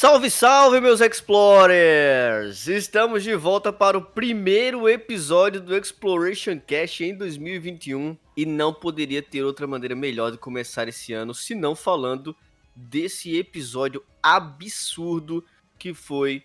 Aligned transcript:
Salve, 0.00 0.30
salve, 0.30 0.80
meus 0.80 1.02
Explorers! 1.02 2.66
Estamos 2.66 3.22
de 3.22 3.36
volta 3.36 3.70
para 3.70 3.98
o 3.98 4.02
primeiro 4.02 4.88
episódio 4.88 5.60
do 5.60 5.76
Exploration 5.76 6.58
Cast 6.58 7.04
em 7.04 7.14
2021 7.14 8.16
e 8.34 8.46
não 8.46 8.72
poderia 8.72 9.20
ter 9.20 9.42
outra 9.42 9.66
maneira 9.66 9.94
melhor 9.94 10.32
de 10.32 10.38
começar 10.38 10.88
esse 10.88 11.12
ano 11.12 11.34
senão 11.34 11.76
falando 11.76 12.34
desse 12.74 13.36
episódio 13.36 14.02
absurdo 14.22 15.44
que 15.78 15.92
foi 15.92 16.44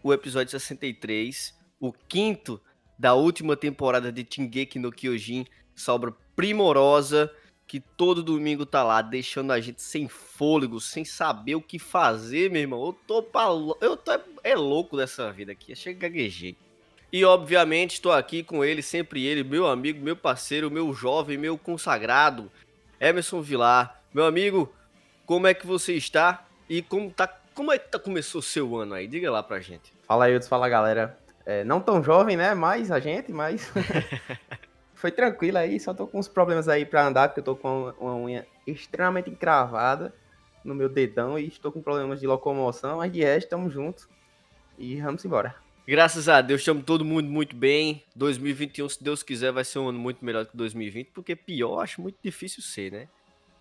o 0.00 0.12
episódio 0.12 0.52
63, 0.52 1.52
o 1.80 1.92
quinto 1.92 2.62
da 2.96 3.14
última 3.14 3.56
temporada 3.56 4.12
de 4.12 4.24
Shingeki 4.24 4.78
no 4.78 4.92
Kyojin, 4.92 5.46
essa 5.76 5.92
obra 5.92 6.14
primorosa 6.36 7.28
que 7.66 7.80
todo 7.80 8.22
domingo 8.22 8.66
tá 8.66 8.82
lá, 8.82 9.00
deixando 9.00 9.52
a 9.52 9.60
gente 9.60 9.82
sem 9.82 10.08
fôlego, 10.08 10.80
sem 10.80 11.04
saber 11.04 11.54
o 11.54 11.62
que 11.62 11.78
fazer, 11.78 12.50
meu 12.50 12.60
irmão. 12.60 12.84
Eu 12.84 12.92
tô, 12.92 13.22
pra, 13.22 13.46
eu 13.80 13.96
tô 13.96 14.12
é 14.42 14.54
louco 14.54 14.96
dessa 14.96 15.32
vida 15.32 15.52
aqui, 15.52 15.72
achei 15.72 15.94
que 15.94 16.00
gaguejei. 16.00 16.56
E 17.12 17.24
obviamente 17.24 17.94
estou 17.94 18.12
aqui 18.12 18.42
com 18.42 18.64
ele, 18.64 18.82
sempre 18.82 19.24
ele, 19.24 19.44
meu 19.44 19.66
amigo, 19.66 20.04
meu 20.04 20.16
parceiro, 20.16 20.70
meu 20.70 20.92
jovem, 20.92 21.38
meu 21.38 21.56
consagrado, 21.56 22.50
Emerson 23.00 23.40
Vilar. 23.40 24.02
Meu 24.12 24.24
amigo, 24.24 24.72
como 25.24 25.46
é 25.46 25.54
que 25.54 25.66
você 25.66 25.94
está? 25.94 26.44
E 26.68 26.82
como 26.82 27.10
tá, 27.10 27.28
como 27.54 27.72
é 27.72 27.78
que 27.78 27.88
tá, 27.88 27.98
começou 27.98 28.40
o 28.40 28.42
seu 28.42 28.76
ano 28.76 28.94
aí? 28.94 29.06
Diga 29.06 29.30
lá 29.30 29.42
pra 29.42 29.60
gente. 29.60 29.92
Fala 30.06 30.24
aí, 30.24 30.42
fala 30.42 30.68
galera. 30.68 31.18
É, 31.46 31.62
não 31.62 31.80
tão 31.80 32.02
jovem, 32.02 32.36
né? 32.36 32.54
Mais 32.54 32.90
a 32.90 32.98
gente, 32.98 33.30
mas 33.30 33.70
foi 35.04 35.12
tranquilo 35.12 35.58
aí, 35.58 35.78
só 35.78 35.92
tô 35.92 36.06
com 36.06 36.18
uns 36.18 36.28
problemas 36.28 36.66
aí 36.66 36.86
para 36.86 37.06
andar, 37.06 37.28
porque 37.28 37.40
eu 37.40 37.44
tô 37.44 37.54
com 37.54 37.92
uma 38.00 38.16
unha 38.16 38.46
extremamente 38.66 39.28
encravada 39.28 40.14
no 40.64 40.74
meu 40.74 40.88
dedão 40.88 41.38
e 41.38 41.46
estou 41.46 41.70
com 41.70 41.82
problemas 41.82 42.20
de 42.20 42.26
locomoção, 42.26 42.96
mas 42.96 43.12
de 43.12 43.20
resto, 43.20 43.44
estamos 43.44 43.70
juntos 43.70 44.08
e 44.78 44.98
vamos 45.02 45.22
embora. 45.22 45.56
Graças 45.86 46.26
a 46.26 46.40
Deus, 46.40 46.62
estamos 46.62 46.84
todo 46.84 47.04
mundo 47.04 47.28
muito 47.28 47.54
bem. 47.54 48.02
2021, 48.16 48.88
se 48.88 49.04
Deus 49.04 49.22
quiser, 49.22 49.52
vai 49.52 49.62
ser 49.62 49.78
um 49.78 49.90
ano 49.90 49.98
muito 49.98 50.24
melhor 50.24 50.46
que 50.46 50.56
2020, 50.56 51.10
porque 51.12 51.36
pior 51.36 51.80
acho 51.80 52.00
muito 52.00 52.16
difícil 52.22 52.62
ser, 52.62 52.90
né? 52.90 53.06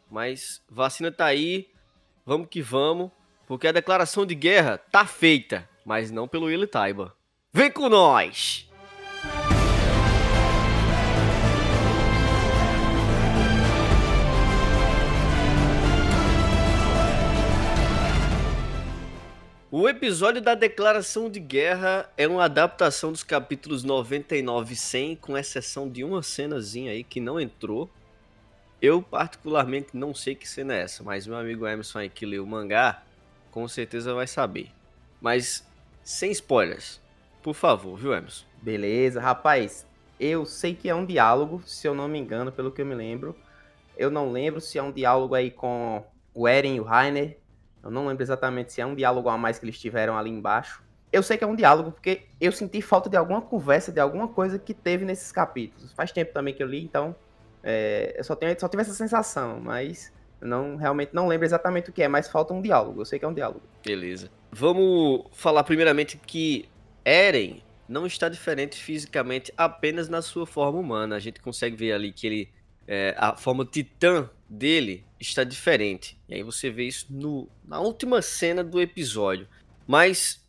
Mas 0.09 0.63
vacina 0.69 1.11
tá 1.11 1.25
aí, 1.25 1.67
vamos 2.25 2.47
que 2.47 2.61
vamos, 2.61 3.11
porque 3.45 3.67
a 3.67 3.73
declaração 3.73 4.25
de 4.25 4.33
guerra 4.33 4.77
tá 4.77 5.05
feita, 5.05 5.67
mas 5.83 6.09
não 6.09 6.25
pelo 6.25 6.45
Willy 6.45 6.67
Taiba. 6.67 7.13
Vem 7.51 7.69
com 7.69 7.89
nós! 7.89 8.71
O 19.83 19.89
episódio 19.89 20.41
da 20.41 20.55
declaração 20.55 21.29
de 21.29 21.41
guerra 21.41 22.09
é 22.15 22.25
uma 22.25 22.45
adaptação 22.45 23.11
dos 23.11 23.21
capítulos 23.21 23.83
99 23.83 24.71
e 24.71 24.77
100, 24.77 25.17
com 25.17 25.37
exceção 25.37 25.89
de 25.89 26.05
uma 26.05 26.23
cenazinha 26.23 26.93
aí 26.93 27.03
que 27.03 27.19
não 27.19 27.37
entrou. 27.37 27.89
Eu, 28.81 29.01
particularmente, 29.01 29.89
não 29.91 30.15
sei 30.15 30.35
que 30.35 30.47
cena 30.47 30.73
é 30.73 30.83
essa, 30.83 31.03
mas 31.03 31.27
meu 31.27 31.35
amigo 31.35 31.67
Emerson 31.67 31.99
aí 31.99 32.09
que 32.09 32.25
leu 32.25 32.45
o 32.45 32.47
mangá, 32.47 33.03
com 33.51 33.67
certeza 33.67 34.13
vai 34.13 34.25
saber. 34.25 34.71
Mas, 35.19 35.67
sem 36.01 36.31
spoilers, 36.31 37.01
por 37.41 37.53
favor, 37.53 37.97
viu, 37.97 38.13
Emerson? 38.13 38.45
Beleza, 38.61 39.19
rapaz. 39.19 39.85
Eu 40.17 40.45
sei 40.45 40.73
que 40.73 40.87
é 40.87 40.95
um 40.95 41.05
diálogo, 41.05 41.61
se 41.65 41.85
eu 41.85 41.93
não 41.93 42.07
me 42.07 42.17
engano, 42.17 42.53
pelo 42.53 42.71
que 42.71 42.81
eu 42.81 42.85
me 42.85 42.95
lembro. 42.95 43.35
Eu 43.97 44.09
não 44.09 44.31
lembro 44.31 44.61
se 44.61 44.77
é 44.77 44.81
um 44.81 44.93
diálogo 44.93 45.35
aí 45.35 45.51
com 45.51 46.01
o 46.33 46.47
Eren 46.47 46.77
e 46.77 46.79
o 46.79 46.83
Rainer, 46.83 47.37
eu 47.83 47.91
não 47.91 48.07
lembro 48.07 48.23
exatamente 48.23 48.71
se 48.71 48.81
é 48.81 48.85
um 48.85 48.95
diálogo 48.95 49.29
a 49.29 49.37
mais 49.37 49.59
que 49.59 49.65
eles 49.65 49.77
tiveram 49.77 50.17
ali 50.17 50.29
embaixo. 50.29 50.81
Eu 51.11 51.21
sei 51.21 51.37
que 51.37 51.43
é 51.43 51.47
um 51.47 51.55
diálogo 51.55 51.91
porque 51.91 52.23
eu 52.39 52.51
senti 52.51 52.81
falta 52.81 53.09
de 53.09 53.17
alguma 53.17 53.41
conversa, 53.41 53.91
de 53.91 53.99
alguma 53.99 54.27
coisa 54.27 54.57
que 54.57 54.73
teve 54.73 55.05
nesses 55.05 55.31
capítulos. 55.31 55.91
Faz 55.93 56.11
tempo 56.11 56.33
também 56.33 56.53
que 56.53 56.63
eu 56.63 56.67
li, 56.67 56.83
então 56.83 57.15
é, 57.63 58.15
eu 58.17 58.23
só, 58.23 58.35
tenho, 58.35 58.59
só 58.59 58.67
tive 58.67 58.81
essa 58.81 58.93
sensação, 58.93 59.59
mas 59.59 60.11
não 60.41 60.75
realmente 60.75 61.11
não 61.13 61.27
lembro 61.27 61.45
exatamente 61.45 61.89
o 61.89 61.93
que 61.93 62.01
é, 62.01 62.07
mas 62.07 62.27
falta 62.27 62.53
um 62.53 62.61
diálogo. 62.61 63.01
Eu 63.01 63.05
sei 63.05 63.19
que 63.19 63.25
é 63.25 63.27
um 63.27 63.33
diálogo. 63.33 63.61
Beleza. 63.85 64.29
Vamos 64.51 65.25
falar 65.31 65.63
primeiramente 65.63 66.17
que 66.17 66.67
Eren 67.05 67.61
não 67.87 68.05
está 68.05 68.29
diferente 68.29 68.81
fisicamente 68.81 69.53
apenas 69.57 70.09
na 70.09 70.21
sua 70.21 70.47
forma 70.47 70.79
humana. 70.79 71.15
A 71.15 71.19
gente 71.19 71.39
consegue 71.41 71.75
ver 71.75 71.91
ali 71.91 72.11
que 72.11 72.25
ele 72.25 72.49
é, 72.87 73.15
a 73.17 73.35
forma 73.35 73.65
titã 73.65 74.29
dele 74.49 75.05
está 75.19 75.43
diferente. 75.43 76.17
E 76.27 76.35
aí 76.35 76.43
você 76.43 76.69
vê 76.69 76.85
isso 76.85 77.07
no, 77.09 77.49
na 77.65 77.79
última 77.79 78.21
cena 78.21 78.63
do 78.63 78.81
episódio. 78.81 79.47
Mas 79.87 80.45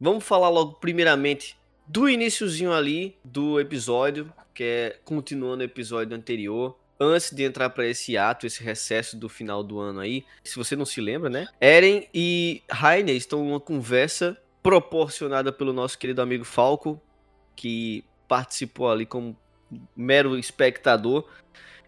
vamos 0.00 0.24
falar 0.24 0.48
logo 0.48 0.74
primeiramente 0.74 1.56
do 1.86 2.08
iníciozinho 2.08 2.72
ali 2.72 3.16
do 3.24 3.58
episódio, 3.58 4.32
que 4.54 4.62
é 4.62 5.00
continuando 5.04 5.62
o 5.62 5.64
episódio 5.64 6.16
anterior. 6.16 6.78
Antes 7.00 7.30
de 7.30 7.44
entrar 7.44 7.70
para 7.70 7.86
esse 7.86 8.16
ato, 8.16 8.44
esse 8.44 8.62
recesso 8.62 9.16
do 9.16 9.28
final 9.28 9.62
do 9.62 9.78
ano 9.78 10.00
aí, 10.00 10.24
se 10.42 10.56
você 10.56 10.74
não 10.74 10.84
se 10.84 11.00
lembra, 11.00 11.30
né? 11.30 11.46
Eren 11.60 12.08
e 12.12 12.62
Rainer 12.68 13.14
estão 13.14 13.44
numa 13.44 13.60
conversa 13.60 14.36
proporcionada 14.60 15.52
pelo 15.52 15.72
nosso 15.72 15.96
querido 15.96 16.20
amigo 16.20 16.44
Falco, 16.44 17.00
que 17.54 18.04
participou 18.26 18.90
ali 18.90 19.06
como 19.06 19.36
mero 19.96 20.38
espectador. 20.38 21.28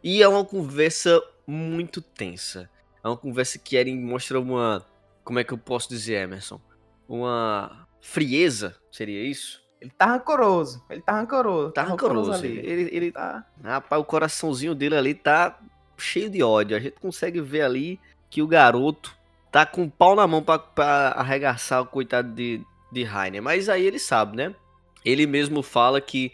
E 0.03 0.23
é 0.23 0.29
uma 0.29 0.45
conversa 0.45 1.21
muito 1.47 2.01
tensa. 2.01 2.71
É 3.03 3.09
uma 3.09 3.17
conversa 3.17 3.59
que 3.59 3.77
Eren 3.77 4.01
mostra 4.01 4.41
uma. 4.41 4.85
Como 5.25 5.39
é 5.39 5.45
que 5.45 5.53
eu 5.53 5.59
posso 5.59 5.89
dizer, 5.89 6.23
Emerson? 6.23 6.61
Uma 7.09 7.87
frieza, 8.01 8.77
seria 8.91 9.23
isso? 9.23 9.61
Ele 9.81 9.91
tá 9.97 10.07
rancoroso. 10.07 10.83
Ele 10.91 11.01
tá 11.01 11.13
rancoroso. 11.13 11.73
Tá, 11.73 11.83
tá 11.83 11.89
rancoroso. 11.91 12.33
rancoroso 12.33 12.45
ali. 12.45 12.59
Ele, 12.59 12.91
ele 12.93 13.13
tá. 13.13 13.47
Rapaz, 13.63 14.01
o 14.01 14.05
coraçãozinho 14.05 14.75
dele 14.75 14.95
ali 14.95 15.15
tá 15.15 15.59
cheio 15.97 16.29
de 16.29 16.43
ódio. 16.43 16.77
A 16.77 16.81
gente 16.81 17.01
consegue 17.01 17.41
ver 17.41 17.63
ali 17.63 17.99
que 18.29 18.43
o 18.43 18.47
garoto 18.47 19.17
tá 19.51 19.65
com 19.65 19.85
o 19.85 19.91
pau 19.91 20.15
na 20.15 20.27
mão 20.27 20.43
pra, 20.43 20.59
pra 20.59 21.09
arregaçar 21.17 21.83
o 21.83 21.87
coitado 21.87 22.33
de, 22.33 22.63
de 22.93 23.03
Rainer. 23.03 23.43
Mas 23.43 23.69
aí 23.69 23.85
ele 23.85 23.99
sabe, 23.99 24.37
né? 24.37 24.55
Ele 25.05 25.27
mesmo 25.27 25.63
fala 25.63 26.01
que 26.01 26.33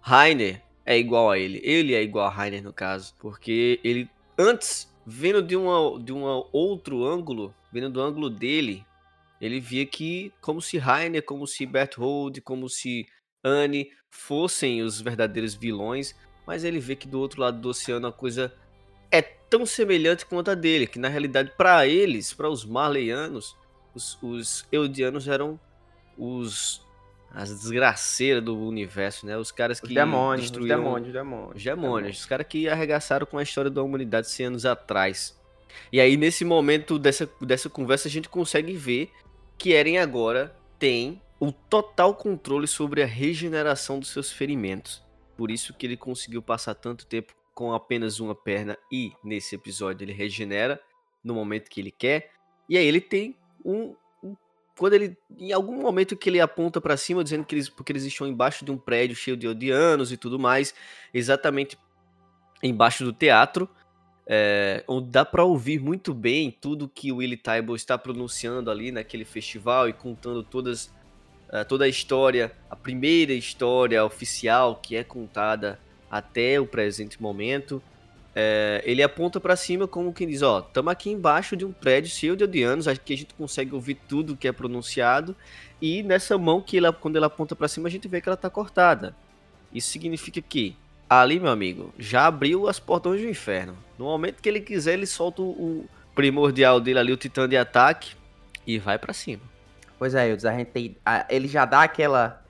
Rainer 0.00 0.62
é 0.88 0.96
igual 0.96 1.30
a 1.30 1.38
ele. 1.38 1.60
Ele 1.62 1.94
é 1.94 2.02
igual 2.02 2.26
a 2.26 2.30
Rainer 2.30 2.62
no 2.62 2.72
caso, 2.72 3.14
porque 3.18 3.78
ele 3.84 4.08
antes 4.38 4.90
vendo 5.04 5.42
de 5.42 5.54
uma 5.54 6.02
de 6.02 6.14
um 6.14 6.22
outro 6.50 7.04
ângulo, 7.04 7.54
vendo 7.70 7.90
do 7.90 8.00
ângulo 8.00 8.30
dele, 8.30 8.82
ele 9.38 9.60
via 9.60 9.84
que 9.84 10.32
como 10.40 10.62
se 10.62 10.78
Rainer, 10.78 11.22
como 11.22 11.46
se 11.46 11.66
Berthold, 11.66 12.40
como 12.40 12.70
se 12.70 13.06
Anne 13.44 13.90
fossem 14.08 14.80
os 14.80 14.98
verdadeiros 14.98 15.54
vilões, 15.54 16.16
mas 16.46 16.64
ele 16.64 16.80
vê 16.80 16.96
que 16.96 17.06
do 17.06 17.20
outro 17.20 17.42
lado 17.42 17.60
do 17.60 17.68
oceano 17.68 18.06
a 18.06 18.12
coisa 18.12 18.50
é 19.10 19.20
tão 19.20 19.66
semelhante 19.66 20.24
quanto 20.24 20.50
a 20.50 20.54
dele, 20.54 20.86
que 20.86 20.98
na 20.98 21.08
realidade 21.08 21.52
para 21.54 21.86
eles, 21.86 22.32
para 22.32 22.48
os 22.48 22.64
Marleyanos, 22.64 23.54
os, 23.94 24.18
os 24.22 24.66
Eudianos 24.72 25.28
eram 25.28 25.60
os 26.16 26.80
as 27.34 27.50
desgraceiras 27.50 28.42
do 28.42 28.58
universo, 28.58 29.26
né? 29.26 29.36
Os 29.36 29.50
caras 29.50 29.80
que 29.80 29.88
os 29.88 29.94
demônios, 29.94 30.50
destruíram... 30.50 30.78
Os 30.78 30.84
demônios, 30.84 31.12
demônios. 31.12 31.56
Os 31.56 31.64
demônios. 31.64 32.18
Os 32.20 32.26
caras 32.26 32.46
que 32.46 32.68
arregaçaram 32.68 33.26
com 33.26 33.38
a 33.38 33.42
história 33.42 33.70
da 33.70 33.82
humanidade 33.82 34.30
100 34.30 34.46
anos 34.46 34.66
atrás. 34.66 35.38
E 35.92 36.00
aí, 36.00 36.16
nesse 36.16 36.44
momento 36.44 36.98
dessa, 36.98 37.28
dessa 37.40 37.68
conversa, 37.68 38.08
a 38.08 38.10
gente 38.10 38.28
consegue 38.28 38.72
ver 38.72 39.10
que 39.56 39.72
Eren 39.72 39.98
agora 39.98 40.56
tem 40.78 41.20
o 41.40 41.52
total 41.52 42.14
controle 42.14 42.66
sobre 42.66 43.02
a 43.02 43.06
regeneração 43.06 43.98
dos 43.98 44.10
seus 44.10 44.32
ferimentos. 44.32 45.02
Por 45.36 45.50
isso 45.50 45.72
que 45.74 45.86
ele 45.86 45.96
conseguiu 45.96 46.42
passar 46.42 46.74
tanto 46.74 47.06
tempo 47.06 47.32
com 47.54 47.72
apenas 47.72 48.20
uma 48.20 48.34
perna 48.34 48.76
e, 48.90 49.12
nesse 49.22 49.54
episódio, 49.54 50.04
ele 50.04 50.12
regenera 50.12 50.80
no 51.22 51.34
momento 51.34 51.68
que 51.68 51.80
ele 51.80 51.90
quer. 51.90 52.30
E 52.68 52.76
aí 52.76 52.86
ele 52.86 53.00
tem 53.00 53.36
um, 53.64 53.94
quando 54.78 54.94
ele, 54.94 55.18
em 55.36 55.52
algum 55.52 55.82
momento 55.82 56.16
que 56.16 56.30
ele 56.30 56.40
aponta 56.40 56.80
para 56.80 56.96
cima, 56.96 57.24
dizendo 57.24 57.44
que 57.44 57.54
eles, 57.54 57.68
porque 57.68 57.90
eles 57.90 58.04
estão 58.04 58.26
embaixo 58.26 58.64
de 58.64 58.70
um 58.70 58.78
prédio 58.78 59.16
cheio 59.16 59.36
de 59.36 59.48
odianos 59.48 60.12
e 60.12 60.16
tudo 60.16 60.38
mais, 60.38 60.72
exatamente 61.12 61.76
embaixo 62.62 63.04
do 63.04 63.12
teatro, 63.12 63.68
é, 64.24 64.84
onde 64.86 65.08
dá 65.08 65.24
para 65.24 65.42
ouvir 65.42 65.80
muito 65.80 66.14
bem 66.14 66.50
tudo 66.50 66.88
que 66.88 67.10
o 67.10 67.16
Willie 67.16 67.36
Tybalt 67.36 67.76
está 67.76 67.98
pronunciando 67.98 68.70
ali 68.70 68.92
naquele 68.92 69.24
festival 69.24 69.88
e 69.88 69.92
contando 69.92 70.44
todas, 70.44 70.86
uh, 71.48 71.64
toda 71.66 71.84
a 71.84 71.88
história, 71.88 72.52
a 72.70 72.76
primeira 72.76 73.32
história 73.32 74.04
oficial 74.04 74.76
que 74.76 74.94
é 74.94 75.02
contada 75.02 75.80
até 76.10 76.60
o 76.60 76.66
presente 76.66 77.20
momento. 77.20 77.82
É, 78.40 78.80
ele 78.84 79.02
aponta 79.02 79.40
para 79.40 79.56
cima 79.56 79.88
como 79.88 80.12
quem 80.12 80.28
diz, 80.28 80.42
ó, 80.42 80.60
estamos 80.60 80.92
aqui 80.92 81.10
embaixo 81.10 81.56
de 81.56 81.64
um 81.64 81.72
prédio 81.72 82.08
cheio 82.08 82.36
de 82.36 82.44
odianos, 82.44 82.86
que 83.04 83.12
a 83.12 83.16
gente 83.16 83.34
consegue 83.34 83.74
ouvir 83.74 83.94
tudo 84.06 84.36
que 84.36 84.46
é 84.46 84.52
pronunciado, 84.52 85.34
e 85.82 86.04
nessa 86.04 86.38
mão 86.38 86.60
que 86.60 86.76
ele, 86.76 86.92
quando 86.92 87.16
ele 87.16 87.24
aponta 87.24 87.56
para 87.56 87.66
cima, 87.66 87.88
a 87.88 87.90
gente 87.90 88.06
vê 88.06 88.20
que 88.20 88.28
ela 88.28 88.36
tá 88.36 88.48
cortada. 88.48 89.12
Isso 89.74 89.90
significa 89.90 90.40
que 90.40 90.76
ali, 91.10 91.40
meu 91.40 91.50
amigo, 91.50 91.92
já 91.98 92.26
abriu 92.26 92.68
as 92.68 92.78
portões 92.78 93.20
do 93.20 93.28
inferno. 93.28 93.76
No 93.98 94.04
momento 94.04 94.40
que 94.40 94.48
ele 94.48 94.60
quiser, 94.60 94.92
ele 94.92 95.06
solta 95.06 95.42
o 95.42 95.88
primordial 96.14 96.80
dele 96.80 97.00
ali, 97.00 97.12
o 97.12 97.16
titã 97.16 97.48
de 97.48 97.56
ataque, 97.56 98.14
E 98.64 98.78
vai 98.78 99.00
para 99.00 99.12
cima. 99.12 99.42
Pois 99.98 100.14
é, 100.14 100.30
a 100.30 100.56
gente 100.56 100.96
ele 101.28 101.48
já 101.48 101.64
dá 101.64 101.82
aquela. 101.82 102.40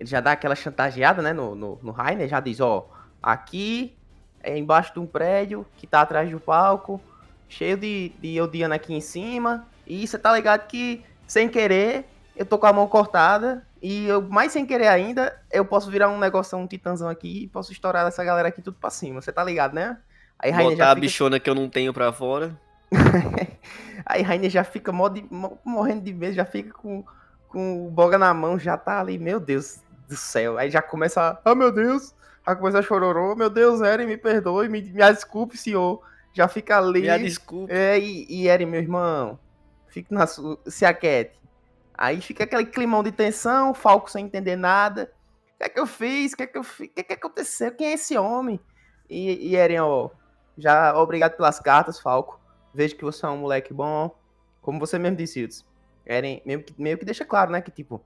Ele 0.00 0.08
já 0.08 0.20
dá 0.20 0.32
aquela 0.32 0.54
chantageada, 0.54 1.20
né, 1.20 1.34
no, 1.34 1.54
no, 1.54 1.78
no 1.82 1.92
Rainer, 1.92 2.28
já 2.28 2.40
diz, 2.40 2.60
ó, 2.60 2.88
aqui 3.22 3.94
é 4.44 4.56
embaixo 4.56 4.92
de 4.92 5.00
um 5.00 5.06
prédio 5.06 5.66
que 5.76 5.86
tá 5.86 6.02
atrás 6.02 6.30
do 6.30 6.38
palco, 6.38 7.00
cheio 7.48 7.76
de, 7.76 8.12
de 8.20 8.40
Odiana 8.40 8.76
aqui 8.76 8.94
em 8.94 9.00
cima, 9.00 9.66
e 9.86 10.06
você 10.06 10.18
tá 10.18 10.32
ligado 10.32 10.66
que, 10.66 11.04
sem 11.26 11.48
querer, 11.48 12.04
eu 12.36 12.44
tô 12.44 12.58
com 12.58 12.66
a 12.66 12.72
mão 12.72 12.86
cortada, 12.86 13.66
e 13.82 14.06
eu, 14.06 14.22
mais 14.22 14.52
sem 14.52 14.64
querer 14.64 14.88
ainda, 14.88 15.40
eu 15.50 15.64
posso 15.64 15.90
virar 15.90 16.08
um 16.08 16.18
negócio, 16.18 16.56
um 16.56 16.66
titãzão 16.66 17.08
aqui, 17.08 17.44
e 17.44 17.48
posso 17.48 17.72
estourar 17.72 18.06
essa 18.06 18.22
galera 18.22 18.48
aqui 18.48 18.62
tudo 18.62 18.76
pra 18.80 18.90
cima, 18.90 19.20
você 19.20 19.32
tá 19.32 19.42
ligado, 19.42 19.74
né? 19.74 19.98
Aí 20.38 20.52
Botar 20.52 20.76
já 20.76 20.90
a 20.90 20.94
bichona 20.94 21.40
que 21.40 21.48
eu 21.48 21.54
não 21.54 21.68
tenho 21.68 21.92
pra 21.92 22.12
fora. 22.12 22.58
Aí 24.04 24.22
Rainer 24.22 24.50
já 24.50 24.64
fica 24.64 24.92
morrendo 24.92 26.02
de 26.02 26.12
medo, 26.12 26.34
já 26.34 26.44
fica 26.44 26.72
com, 26.74 27.04
com 27.48 27.86
o 27.86 27.90
boga 27.90 28.18
na 28.18 28.34
mão, 28.34 28.58
já 28.58 28.76
tá 28.76 29.00
ali, 29.00 29.18
meu 29.18 29.40
Deus 29.40 29.80
do 30.08 30.16
céu. 30.16 30.58
Aí 30.58 30.70
já 30.70 30.82
começa 30.82 31.20
a, 31.20 31.50
ah, 31.50 31.54
meu 31.54 31.72
Deus, 31.72 32.14
a 32.46 32.82
chororô, 32.82 33.34
meu 33.34 33.48
Deus, 33.48 33.80
Eren, 33.80 34.06
me 34.06 34.16
perdoe, 34.16 34.68
me, 34.68 34.82
me 34.82 35.12
desculpe, 35.12 35.56
senhor. 35.56 36.02
Já 36.32 36.48
fica 36.48 36.78
ali. 36.78 37.02
Me 37.02 37.18
desculpe. 37.20 37.72
É, 37.72 37.98
e, 37.98 38.26
e 38.28 38.48
Eren, 38.48 38.66
meu 38.66 38.80
irmão, 38.80 39.38
fique 39.88 40.12
na 40.12 40.26
sua, 40.26 40.58
se 40.66 40.84
aquete. 40.84 41.40
Aí 41.96 42.20
fica 42.20 42.44
aquele 42.44 42.66
climão 42.66 43.02
de 43.02 43.12
tensão, 43.12 43.72
Falco 43.72 44.10
sem 44.10 44.26
entender 44.26 44.56
nada. 44.56 45.12
O 45.54 45.58
que 45.58 45.64
é 45.64 45.68
que 45.68 45.80
eu 45.80 45.86
fiz? 45.86 46.32
O 46.32 46.36
que 46.36 46.42
é 46.42 46.46
que 46.46 46.58
eu 46.58 46.64
fiz? 46.64 46.88
O 46.88 46.90
que 46.90 47.00
é 47.00 47.04
que 47.04 47.12
aconteceu? 47.12 47.72
Quem 47.72 47.88
é 47.88 47.92
esse 47.92 48.18
homem? 48.18 48.60
E, 49.08 49.50
e 49.50 49.56
Eren, 49.56 49.80
ó, 49.80 50.10
já 50.58 50.96
obrigado 50.98 51.36
pelas 51.36 51.60
cartas, 51.60 52.00
Falco. 52.00 52.40
Vejo 52.72 52.96
que 52.96 53.04
você 53.04 53.24
é 53.24 53.28
um 53.28 53.38
moleque 53.38 53.72
bom. 53.72 54.14
Como 54.60 54.80
você 54.80 54.98
mesmo 54.98 55.16
disse. 55.16 55.64
Eren 56.04 56.42
meio 56.44 56.62
que, 56.62 56.74
meio 56.80 56.98
que 56.98 57.04
deixa 57.04 57.24
claro, 57.24 57.52
né? 57.52 57.60
Que 57.60 57.70
tipo. 57.70 58.04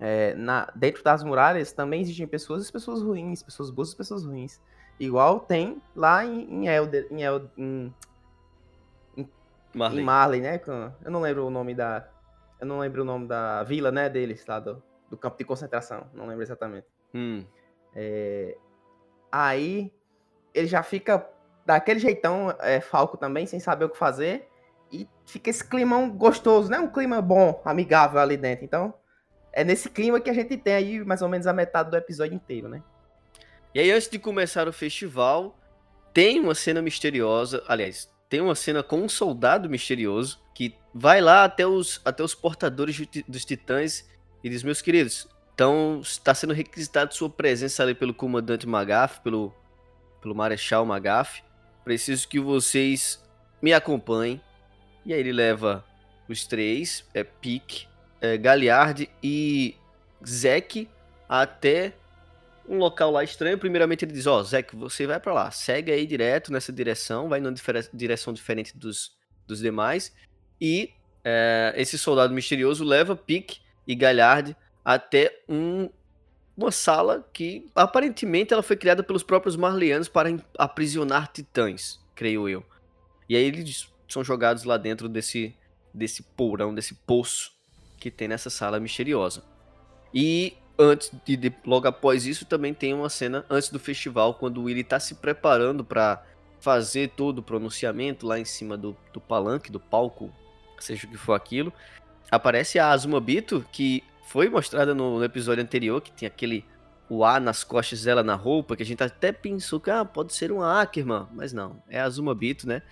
É, 0.00 0.34
na, 0.34 0.70
dentro 0.76 1.02
das 1.02 1.24
muralhas 1.24 1.72
também 1.72 2.00
existem 2.00 2.26
pessoas 2.26 2.68
e 2.68 2.72
pessoas 2.72 3.02
ruins, 3.02 3.42
pessoas 3.42 3.70
boas 3.70 3.92
e 3.92 3.96
pessoas 3.96 4.24
ruins. 4.24 4.60
Igual 4.98 5.40
tem 5.40 5.82
lá 5.94 6.24
em, 6.24 6.42
em 6.42 6.68
Elder, 6.68 7.06
em, 7.10 7.22
El, 7.22 7.50
em, 7.56 7.94
em, 9.16 9.28
Marley. 9.74 10.00
em 10.00 10.04
Marley, 10.04 10.40
né? 10.40 10.60
Eu 11.04 11.10
não 11.10 11.20
lembro 11.20 11.46
o 11.46 11.50
nome 11.50 11.74
da. 11.74 12.08
Eu 12.60 12.66
não 12.66 12.80
lembro 12.80 13.02
o 13.02 13.04
nome 13.04 13.26
da 13.26 13.62
vila, 13.62 13.92
né, 13.92 14.08
deles, 14.08 14.44
lá 14.46 14.58
do, 14.58 14.82
do 15.08 15.16
campo 15.16 15.38
de 15.38 15.44
concentração. 15.44 16.06
Não 16.12 16.26
lembro 16.26 16.42
exatamente. 16.42 16.86
Hum. 17.14 17.44
É, 17.94 18.56
aí 19.30 19.92
ele 20.52 20.66
já 20.66 20.82
fica 20.82 21.28
daquele 21.64 22.00
jeitão, 22.00 22.54
é, 22.60 22.80
Falco 22.80 23.16
também, 23.16 23.46
sem 23.46 23.60
saber 23.60 23.84
o 23.84 23.90
que 23.90 23.98
fazer. 23.98 24.48
E 24.90 25.08
fica 25.26 25.50
esse 25.50 25.64
climão 25.64 26.10
gostoso, 26.10 26.70
né? 26.70 26.80
Um 26.80 26.90
clima 26.90 27.20
bom, 27.20 27.60
amigável 27.64 28.18
ali 28.20 28.36
dentro. 28.36 28.64
Então, 28.64 28.94
é 29.58 29.64
nesse 29.64 29.90
clima 29.90 30.20
que 30.20 30.30
a 30.30 30.32
gente 30.32 30.56
tem 30.56 30.74
aí 30.74 31.04
mais 31.04 31.20
ou 31.20 31.28
menos 31.28 31.44
a 31.48 31.52
metade 31.52 31.90
do 31.90 31.96
episódio 31.96 32.32
inteiro, 32.32 32.68
né? 32.68 32.80
E 33.74 33.80
aí, 33.80 33.90
antes 33.90 34.08
de 34.08 34.16
começar 34.16 34.68
o 34.68 34.72
festival, 34.72 35.58
tem 36.14 36.38
uma 36.38 36.54
cena 36.54 36.80
misteriosa. 36.80 37.64
Aliás, 37.66 38.08
tem 38.28 38.40
uma 38.40 38.54
cena 38.54 38.84
com 38.84 39.02
um 39.02 39.08
soldado 39.08 39.68
misterioso 39.68 40.40
que 40.54 40.76
vai 40.94 41.20
lá 41.20 41.42
até 41.42 41.66
os, 41.66 42.00
até 42.04 42.22
os 42.22 42.36
portadores 42.36 42.96
dos 43.26 43.44
titãs 43.44 44.08
e 44.44 44.48
diz: 44.48 44.62
Meus 44.62 44.80
queridos, 44.80 45.26
então 45.52 45.98
está 46.04 46.32
sendo 46.34 46.52
requisitado 46.52 47.12
sua 47.12 47.28
presença 47.28 47.82
ali 47.82 47.96
pelo 47.96 48.14
comandante 48.14 48.64
Magaf, 48.64 49.20
pelo, 49.22 49.52
pelo 50.22 50.36
Marechal 50.36 50.86
Magaf. 50.86 51.42
Preciso 51.82 52.28
que 52.28 52.38
vocês 52.38 53.20
me 53.60 53.72
acompanhem. 53.72 54.40
E 55.04 55.12
aí 55.12 55.18
ele 55.18 55.32
leva 55.32 55.84
os 56.28 56.46
três, 56.46 57.04
é 57.12 57.24
Pique, 57.24 57.88
é, 58.20 58.38
e 59.22 59.76
Zek 60.26 60.88
até 61.28 61.92
um 62.68 62.78
local 62.78 63.10
lá 63.10 63.24
estranho. 63.24 63.58
Primeiramente 63.58 64.04
ele 64.04 64.12
diz, 64.12 64.26
ó, 64.26 64.38
oh, 64.38 64.42
Zek, 64.42 64.76
você 64.76 65.06
vai 65.06 65.18
para 65.18 65.32
lá, 65.32 65.50
segue 65.50 65.90
aí 65.90 66.06
direto 66.06 66.52
nessa 66.52 66.72
direção, 66.72 67.28
vai 67.28 67.40
numa 67.40 67.54
direção 67.92 68.32
diferente 68.32 68.76
dos, 68.76 69.12
dos 69.46 69.60
demais. 69.60 70.12
E 70.60 70.90
é, 71.24 71.72
esse 71.76 71.98
soldado 71.98 72.34
misterioso 72.34 72.84
leva 72.84 73.16
Pique 73.16 73.60
e 73.86 73.94
Galhard 73.94 74.56
até 74.84 75.42
um, 75.48 75.88
uma 76.56 76.70
sala 76.70 77.26
que 77.32 77.66
aparentemente 77.74 78.52
ela 78.52 78.62
foi 78.62 78.76
criada 78.76 79.02
pelos 79.02 79.22
próprios 79.22 79.56
Marleyanos 79.56 80.08
para 80.08 80.30
aprisionar 80.58 81.30
titãs, 81.32 82.00
creio 82.14 82.48
eu. 82.48 82.64
E 83.28 83.36
aí 83.36 83.44
eles 83.44 83.92
são 84.08 84.24
jogados 84.24 84.64
lá 84.64 84.76
dentro 84.76 85.08
desse, 85.08 85.54
desse 85.92 86.22
porão, 86.22 86.74
desse 86.74 86.94
poço 86.94 87.57
que 87.98 88.10
tem 88.10 88.28
nessa 88.28 88.50
sala 88.50 88.80
misteriosa. 88.80 89.42
E 90.14 90.56
antes 90.78 91.10
de, 91.24 91.36
de 91.36 91.52
logo 91.66 91.88
após 91.88 92.24
isso 92.24 92.46
também 92.46 92.72
tem 92.72 92.94
uma 92.94 93.08
cena 93.08 93.44
antes 93.50 93.68
do 93.68 93.78
festival 93.78 94.34
quando 94.34 94.58
o 94.58 94.64
Willy 94.64 94.82
está 94.82 95.00
se 95.00 95.16
preparando 95.16 95.84
para 95.84 96.22
fazer 96.60 97.10
todo 97.10 97.38
o 97.38 97.42
pronunciamento 97.42 98.26
lá 98.26 98.38
em 98.38 98.44
cima 98.44 98.76
do, 98.76 98.96
do 99.12 99.20
palanque, 99.20 99.70
do 99.70 99.80
palco, 99.80 100.32
seja 100.78 101.06
o 101.06 101.10
que 101.10 101.16
for 101.16 101.34
aquilo. 101.34 101.72
Aparece 102.30 102.78
a 102.78 102.90
Azuma 102.90 103.20
Bito, 103.20 103.64
que 103.72 104.04
foi 104.26 104.48
mostrada 104.48 104.94
no, 104.94 105.18
no, 105.18 105.24
episódio 105.24 105.62
anterior, 105.62 106.00
que 106.00 106.12
tinha 106.12 106.28
aquele 106.28 106.64
o 107.08 107.24
A 107.24 107.40
nas 107.40 107.64
costas 107.64 108.02
dela 108.02 108.22
na 108.22 108.34
roupa, 108.34 108.76
que 108.76 108.82
a 108.82 108.86
gente 108.86 109.02
até 109.02 109.32
pensou 109.32 109.80
que 109.80 109.90
ah, 109.90 110.04
pode 110.04 110.34
ser 110.34 110.52
um 110.52 110.62
Ackerman, 110.62 111.26
mas 111.32 111.52
não, 111.52 111.82
é 111.88 111.98
a 111.98 112.04
Azuma 112.04 112.34
Bito, 112.34 112.68
né? 112.68 112.82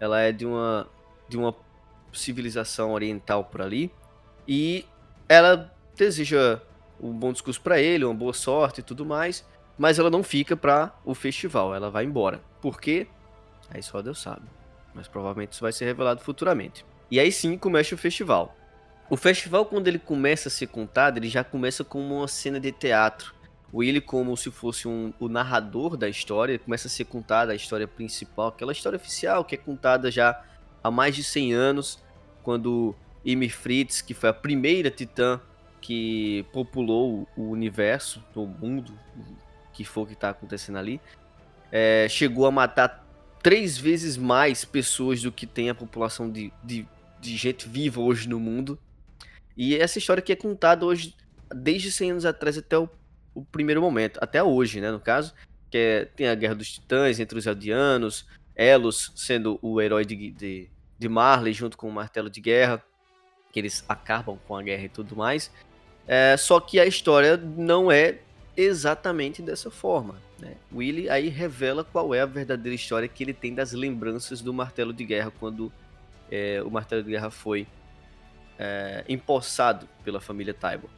Ela 0.00 0.20
é 0.20 0.32
de 0.32 0.44
uma 0.44 0.88
de 1.28 1.36
uma 1.36 1.54
civilização 2.12 2.92
oriental 2.92 3.44
por 3.44 3.62
ali 3.62 3.92
e 4.46 4.84
ela 5.28 5.72
deseja 5.96 6.60
um 7.00 7.12
bom 7.12 7.32
discurso 7.32 7.60
para 7.60 7.80
ele, 7.80 8.04
uma 8.04 8.14
boa 8.14 8.32
sorte 8.32 8.80
e 8.80 8.82
tudo 8.82 9.04
mais, 9.04 9.44
mas 9.78 9.98
ela 9.98 10.10
não 10.10 10.22
fica 10.22 10.56
para 10.56 10.94
o 11.04 11.14
festival, 11.14 11.74
ela 11.74 11.90
vai 11.90 12.04
embora. 12.04 12.40
Por 12.60 12.80
quê? 12.80 13.06
Aí 13.70 13.82
só 13.82 14.02
Deus 14.02 14.20
sabe. 14.20 14.42
Mas 14.94 15.08
provavelmente 15.08 15.52
isso 15.52 15.62
vai 15.62 15.72
ser 15.72 15.84
revelado 15.84 16.20
futuramente. 16.20 16.84
E 17.10 17.18
aí 17.18 17.32
sim 17.32 17.56
começa 17.56 17.94
o 17.94 17.98
festival. 17.98 18.56
O 19.08 19.16
festival, 19.16 19.64
quando 19.66 19.88
ele 19.88 19.98
começa 19.98 20.48
a 20.48 20.50
ser 20.50 20.68
contado, 20.68 21.16
ele 21.16 21.28
já 21.28 21.42
começa 21.42 21.82
como 21.82 22.18
uma 22.18 22.28
cena 22.28 22.60
de 22.60 22.70
teatro. 22.70 23.34
O 23.72 23.78
Willy, 23.78 24.00
como 24.00 24.36
se 24.36 24.50
fosse 24.50 24.86
um, 24.86 25.12
o 25.18 25.28
narrador 25.28 25.96
da 25.96 26.08
história, 26.08 26.58
começa 26.58 26.88
a 26.88 26.90
ser 26.90 27.04
contada 27.04 27.52
a 27.52 27.54
história 27.54 27.88
principal, 27.88 28.48
aquela 28.48 28.72
história 28.72 28.96
oficial 28.96 29.44
que 29.44 29.54
é 29.54 29.58
contada 29.58 30.10
já 30.10 30.42
há 30.82 30.90
mais 30.90 31.14
de 31.14 31.24
100 31.24 31.52
anos, 31.52 32.02
quando 32.42 32.94
Ymir 33.24 33.54
Fritz, 33.54 34.00
que 34.00 34.14
foi 34.14 34.30
a 34.30 34.34
primeira 34.34 34.90
titã 34.90 35.40
que 35.80 36.44
populou 36.52 37.26
o 37.36 37.50
universo, 37.50 38.22
o 38.34 38.46
mundo, 38.46 38.92
que 39.72 39.84
for 39.84 40.06
que 40.06 40.12
está 40.12 40.30
acontecendo 40.30 40.78
ali, 40.78 41.00
é, 41.72 42.06
chegou 42.08 42.46
a 42.46 42.50
matar 42.50 43.06
três 43.42 43.78
vezes 43.78 44.16
mais 44.16 44.64
pessoas 44.64 45.22
do 45.22 45.32
que 45.32 45.46
tem 45.46 45.70
a 45.70 45.74
população 45.74 46.30
de, 46.30 46.52
de, 46.62 46.86
de 47.20 47.36
gente 47.36 47.68
viva 47.68 48.00
hoje 48.00 48.28
no 48.28 48.38
mundo. 48.38 48.78
E 49.56 49.76
essa 49.76 49.98
história 49.98 50.22
que 50.22 50.32
é 50.32 50.36
contada 50.36 50.84
hoje, 50.84 51.14
desde 51.54 51.90
100 51.90 52.10
anos 52.12 52.26
atrás 52.26 52.58
até 52.58 52.78
o, 52.78 52.88
o 53.34 53.44
primeiro 53.44 53.80
momento, 53.80 54.18
até 54.22 54.42
hoje, 54.42 54.80
né, 54.80 54.90
no 54.90 55.00
caso, 55.00 55.34
que 55.70 55.78
é, 55.78 56.04
tem 56.04 56.28
a 56.28 56.34
Guerra 56.34 56.54
dos 56.54 56.72
Titãs 56.72 57.20
entre 57.20 57.38
os 57.38 57.46
Eldianos, 57.46 58.26
Elos 58.54 59.12
sendo 59.16 59.58
o 59.62 59.80
herói 59.80 60.04
de, 60.04 60.30
de, 60.32 60.68
de 60.98 61.08
Marley 61.08 61.52
junto 61.52 61.78
com 61.78 61.88
o 61.88 61.92
Martelo 61.92 62.28
de 62.28 62.40
Guerra, 62.40 62.84
que 63.52 63.58
eles 63.58 63.84
acabam 63.88 64.38
com 64.46 64.56
a 64.56 64.62
guerra 64.62 64.84
e 64.84 64.88
tudo 64.88 65.16
mais. 65.16 65.50
É, 66.06 66.36
só 66.36 66.60
que 66.60 66.80
a 66.80 66.86
história 66.86 67.36
não 67.36 67.90
é 67.90 68.18
exatamente 68.56 69.42
dessa 69.42 69.70
forma. 69.70 70.16
Né? 70.38 70.56
Willy 70.74 71.08
aí 71.08 71.28
revela 71.28 71.84
qual 71.84 72.14
é 72.14 72.20
a 72.20 72.26
verdadeira 72.26 72.74
história 72.74 73.08
que 73.08 73.22
ele 73.22 73.34
tem 73.34 73.54
das 73.54 73.72
lembranças 73.72 74.40
do 74.40 74.52
Martelo 74.52 74.92
de 74.92 75.04
Guerra 75.04 75.32
quando 75.38 75.72
é, 76.30 76.62
o 76.64 76.70
Martelo 76.70 77.02
de 77.02 77.10
Guerra 77.10 77.30
foi 77.30 77.66
é, 78.58 79.04
empossado 79.08 79.88
pela 80.04 80.20
família 80.20 80.54
Tybor. 80.54 80.90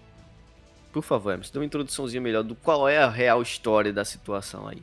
Por 0.92 1.02
favor, 1.02 1.32
Emerson, 1.32 1.52
dê 1.52 1.58
uma 1.58 1.64
introduçãozinha 1.64 2.20
melhor 2.20 2.42
do 2.42 2.54
qual 2.54 2.88
é 2.88 2.98
a 2.98 3.08
real 3.08 3.40
história 3.40 3.92
da 3.92 4.04
situação 4.04 4.68
aí. 4.68 4.82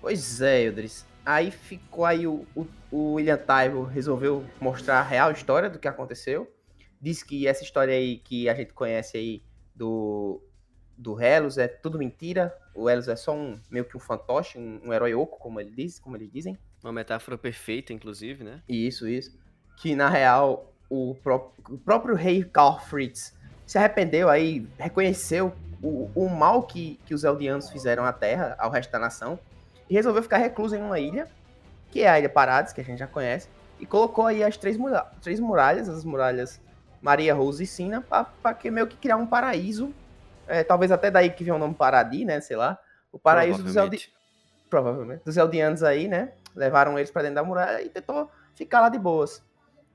Pois 0.00 0.40
é, 0.40 0.64
Eldris. 0.64 1.06
Aí 1.24 1.52
ficou 1.52 2.04
aí 2.04 2.26
o, 2.26 2.44
o, 2.56 2.66
o 2.90 3.12
William 3.14 3.36
Tybor 3.36 3.86
resolveu 3.86 4.44
mostrar 4.60 4.98
a 4.98 5.02
real 5.02 5.30
história 5.30 5.70
do 5.70 5.78
que 5.78 5.86
aconteceu. 5.86 6.52
Diz 7.02 7.24
que 7.24 7.48
essa 7.48 7.64
história 7.64 7.92
aí 7.92 8.18
que 8.18 8.48
a 8.48 8.54
gente 8.54 8.72
conhece 8.72 9.16
aí 9.16 9.42
do, 9.74 10.40
do 10.96 11.20
Helos 11.20 11.58
é 11.58 11.66
tudo 11.66 11.98
mentira. 11.98 12.56
O 12.72 12.88
Helos 12.88 13.08
é 13.08 13.16
só 13.16 13.34
um 13.34 13.58
meio 13.68 13.84
que 13.84 13.96
um 13.96 14.00
fantoche, 14.00 14.56
um, 14.56 14.80
um 14.84 14.92
herói 14.92 15.12
oco, 15.12 15.36
como 15.40 15.60
ele 15.60 15.72
diz, 15.72 15.98
como 15.98 16.16
eles 16.16 16.30
dizem. 16.30 16.56
Uma 16.80 16.92
metáfora 16.92 17.36
perfeita, 17.36 17.92
inclusive, 17.92 18.44
né? 18.44 18.62
Isso, 18.68 19.08
isso. 19.08 19.36
Que 19.76 19.96
na 19.96 20.08
real 20.08 20.72
o, 20.88 21.16
pró 21.16 21.52
o 21.68 21.76
próprio 21.76 22.14
rei 22.14 22.44
Karl 22.44 22.78
Fritz 22.78 23.36
se 23.66 23.78
arrependeu 23.78 24.28
aí, 24.28 24.68
reconheceu 24.78 25.52
o, 25.82 26.08
o 26.14 26.28
mal 26.28 26.62
que, 26.62 27.00
que 27.04 27.14
os 27.14 27.24
Eldianos 27.24 27.70
fizeram 27.70 28.04
à 28.04 28.12
Terra, 28.12 28.54
ao 28.58 28.70
resto 28.70 28.92
da 28.92 28.98
nação, 28.98 29.38
e 29.90 29.94
resolveu 29.94 30.22
ficar 30.22 30.38
recluso 30.38 30.76
em 30.76 30.82
uma 30.82 31.00
ilha, 31.00 31.26
que 31.90 32.02
é 32.02 32.08
a 32.08 32.18
Ilha 32.18 32.28
Parades, 32.28 32.72
que 32.72 32.80
a 32.80 32.84
gente 32.84 32.98
já 32.98 33.06
conhece, 33.06 33.48
e 33.80 33.86
colocou 33.86 34.26
aí 34.26 34.44
as 34.44 34.56
três, 34.56 34.76
muralhas, 34.76 35.10
três 35.20 35.40
muralhas 35.40 35.88
as 35.88 36.04
muralhas 36.04 36.60
Maria, 37.02 37.34
Rose 37.34 37.64
e 37.64 37.66
Sina, 37.66 38.00
para 38.00 38.54
que 38.54 38.70
meio 38.70 38.86
que 38.86 38.96
criar 38.96 39.16
um 39.16 39.26
paraíso. 39.26 39.92
É, 40.46 40.62
talvez 40.62 40.92
até 40.92 41.10
daí 41.10 41.30
que 41.30 41.42
vem 41.42 41.52
o 41.52 41.58
nome 41.58 41.74
Paradis, 41.74 42.24
né? 42.24 42.40
Sei 42.40 42.56
lá. 42.56 42.78
O 43.10 43.18
paraíso 43.18 43.62
dos 43.62 43.74
Eldianos. 43.74 44.10
Provavelmente. 44.70 45.24
Dos 45.24 45.36
Eldianos 45.36 45.82
aí, 45.82 46.06
né? 46.06 46.32
Levaram 46.54 46.96
eles 46.98 47.10
para 47.10 47.22
dentro 47.22 47.36
da 47.36 47.44
muralha 47.44 47.82
e 47.82 47.88
tentou 47.88 48.30
ficar 48.54 48.80
lá 48.80 48.88
de 48.88 48.98
boas. 48.98 49.42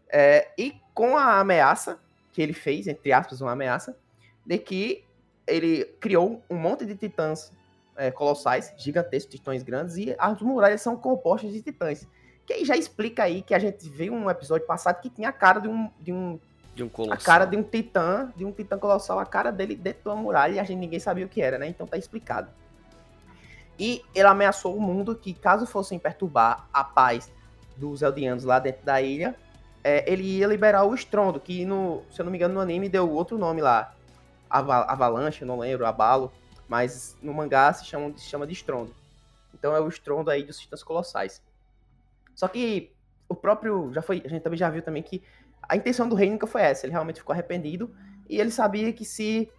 É, 0.09 0.51
e 0.57 0.75
com 0.93 1.17
a 1.17 1.39
ameaça 1.39 1.99
que 2.33 2.41
ele 2.41 2.53
fez, 2.53 2.87
entre 2.87 3.11
aspas, 3.13 3.41
uma 3.41 3.53
ameaça, 3.53 3.97
de 4.45 4.57
que 4.57 5.03
ele 5.45 5.85
criou 5.99 6.43
um 6.49 6.55
monte 6.55 6.85
de 6.85 6.95
titãs 6.95 7.51
é, 7.95 8.11
colossais, 8.11 8.73
gigantescos, 8.77 9.33
titãs 9.33 9.63
grandes, 9.63 9.97
e 9.97 10.15
as 10.19 10.41
muralhas 10.41 10.81
são 10.81 10.95
compostas 10.95 11.51
de 11.51 11.61
titãs. 11.61 12.07
Que 12.45 12.53
aí 12.53 12.65
já 12.65 12.75
explica 12.75 13.23
aí 13.23 13.41
que 13.41 13.53
a 13.53 13.59
gente 13.59 13.89
viu 13.89 14.13
um 14.13 14.29
episódio 14.29 14.67
passado 14.67 15.01
que 15.01 15.09
tinha 15.09 15.29
a 15.29 15.33
cara 15.33 15.59
de 15.59 15.67
um, 15.67 15.89
de 15.99 16.13
um 16.13 16.39
de 16.77 16.83
um 16.83 16.89
colossal. 16.89 17.17
A 17.17 17.17
cara 17.17 17.45
de 17.45 17.57
um 17.57 17.63
titã, 17.63 18.31
de 18.35 18.45
um 18.45 18.51
titã 18.51 18.77
colossal, 18.77 19.19
a 19.19 19.25
cara 19.25 19.51
dele 19.51 19.75
dentro 19.75 20.03
de 20.03 20.09
uma 20.09 20.15
muralha 20.15 20.53
e 20.53 20.59
a 20.59 20.63
gente 20.63 20.77
ninguém 20.77 20.99
sabia 20.99 21.25
o 21.25 21.29
que 21.29 21.41
era, 21.41 21.57
né? 21.57 21.67
Então 21.67 21.87
tá 21.87 21.97
explicado. 21.97 22.49
E 23.79 24.03
ele 24.13 24.27
ameaçou 24.27 24.75
o 24.75 24.81
mundo 24.81 25.15
que, 25.15 25.33
caso 25.33 25.65
fossem 25.65 25.99
perturbar 25.99 26.67
a 26.71 26.83
paz 26.83 27.31
dos 27.75 28.01
Eldianos 28.01 28.43
lá 28.43 28.59
dentro 28.59 28.85
da 28.85 29.01
ilha, 29.01 29.35
é, 29.83 30.11
ele 30.11 30.23
ia 30.23 30.47
liberar 30.47 30.83
o 30.83 30.93
estrondo, 30.93 31.39
que, 31.39 31.65
no, 31.65 32.03
se 32.11 32.21
eu 32.21 32.25
não 32.25 32.31
me 32.31 32.37
engano, 32.37 32.53
no 32.53 32.59
anime 32.59 32.89
deu 32.89 33.09
outro 33.09 33.37
nome 33.37 33.61
lá. 33.61 33.93
Avalanche, 34.49 35.43
não 35.43 35.59
lembro, 35.59 35.85
Abalo. 35.85 36.31
Mas 36.67 37.17
no 37.21 37.33
mangá 37.33 37.71
se 37.73 37.85
chama, 37.85 38.13
se 38.17 38.25
chama 38.25 38.45
de 38.45 38.53
estrondo. 38.53 38.93
Então 39.53 39.75
é 39.75 39.79
o 39.79 39.87
estrondo 39.87 40.29
aí 40.29 40.43
dos 40.43 40.59
titãs 40.59 40.83
colossais. 40.83 41.41
Só 42.35 42.47
que 42.47 42.91
o 43.29 43.35
próprio. 43.35 43.91
já 43.93 44.01
foi 44.01 44.21
A 44.25 44.27
gente 44.27 44.41
também 44.41 44.57
já 44.57 44.69
viu 44.69 44.81
também 44.81 45.01
que 45.01 45.23
a 45.67 45.75
intenção 45.75 46.07
do 46.07 46.15
rei 46.15 46.29
nunca 46.29 46.47
foi 46.47 46.61
essa. 46.61 46.85
Ele 46.85 46.91
realmente 46.91 47.19
ficou 47.19 47.33
arrependido 47.33 47.93
e 48.29 48.39
ele 48.39 48.51
sabia 48.51 48.91
que 48.93 49.05
se 49.05 49.49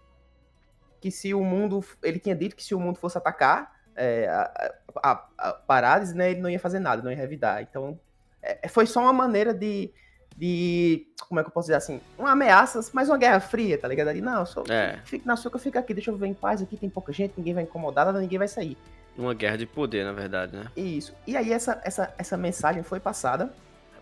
que 0.99 1.09
se 1.11 1.33
o 1.33 1.43
mundo, 1.43 1.83
ele 2.03 2.19
tinha 2.19 2.35
dito 2.35 2.55
que 2.55 2.63
se 2.63 2.75
o 2.75 2.79
mundo 2.79 2.99
fosse 2.99 3.17
atacar 3.17 3.73
é, 3.95 4.27
a, 4.27 4.73
a, 5.01 5.27
a 5.37 5.53
Parades, 5.53 6.13
né, 6.13 6.31
ele 6.31 6.41
não 6.41 6.49
ia 6.49 6.59
fazer 6.59 6.79
nada, 6.79 7.01
não 7.01 7.11
ia 7.11 7.17
revidar. 7.17 7.61
Então, 7.61 7.99
é, 8.41 8.67
foi 8.67 8.85
só 8.85 9.01
uma 9.01 9.13
maneira 9.13 9.53
de, 9.53 9.91
de, 10.35 11.07
como 11.27 11.39
é 11.39 11.43
que 11.43 11.49
eu 11.49 11.53
posso 11.53 11.67
dizer 11.67 11.77
assim, 11.77 12.01
uma 12.17 12.31
ameaça, 12.31 12.79
mas 12.93 13.09
uma 13.09 13.17
guerra 13.17 13.39
fria, 13.39 13.77
tá 13.77 13.87
ligado? 13.87 14.09
Ali, 14.09 14.21
não, 14.21 14.45
só, 14.45 14.63
é. 14.69 14.99
fique 15.05 15.25
na 15.25 15.35
sua 15.35 15.49
que 15.49 15.55
eu 15.55 15.61
fico 15.61 15.77
aqui, 15.77 15.93
deixa 15.93 16.11
eu 16.11 16.15
viver 16.15 16.27
em 16.27 16.33
paz 16.33 16.61
aqui, 16.61 16.77
tem 16.77 16.89
pouca 16.89 17.11
gente, 17.11 17.33
ninguém 17.37 17.53
vai 17.53 17.63
incomodar, 17.63 18.05
nada, 18.05 18.19
ninguém 18.19 18.37
vai 18.39 18.47
sair. 18.47 18.77
Uma 19.17 19.33
guerra 19.33 19.57
de 19.57 19.65
poder, 19.65 20.05
na 20.05 20.13
verdade, 20.13 20.55
né? 20.55 20.65
Isso. 20.77 21.13
E 21.27 21.35
aí 21.35 21.51
essa, 21.51 21.81
essa, 21.83 22.13
essa 22.17 22.37
mensagem 22.37 22.83
foi 22.83 22.99
passada 22.99 23.53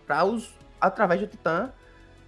para 0.06 0.24
os 0.24 0.56
através 0.80 1.20
do 1.20 1.26
Titã 1.26 1.72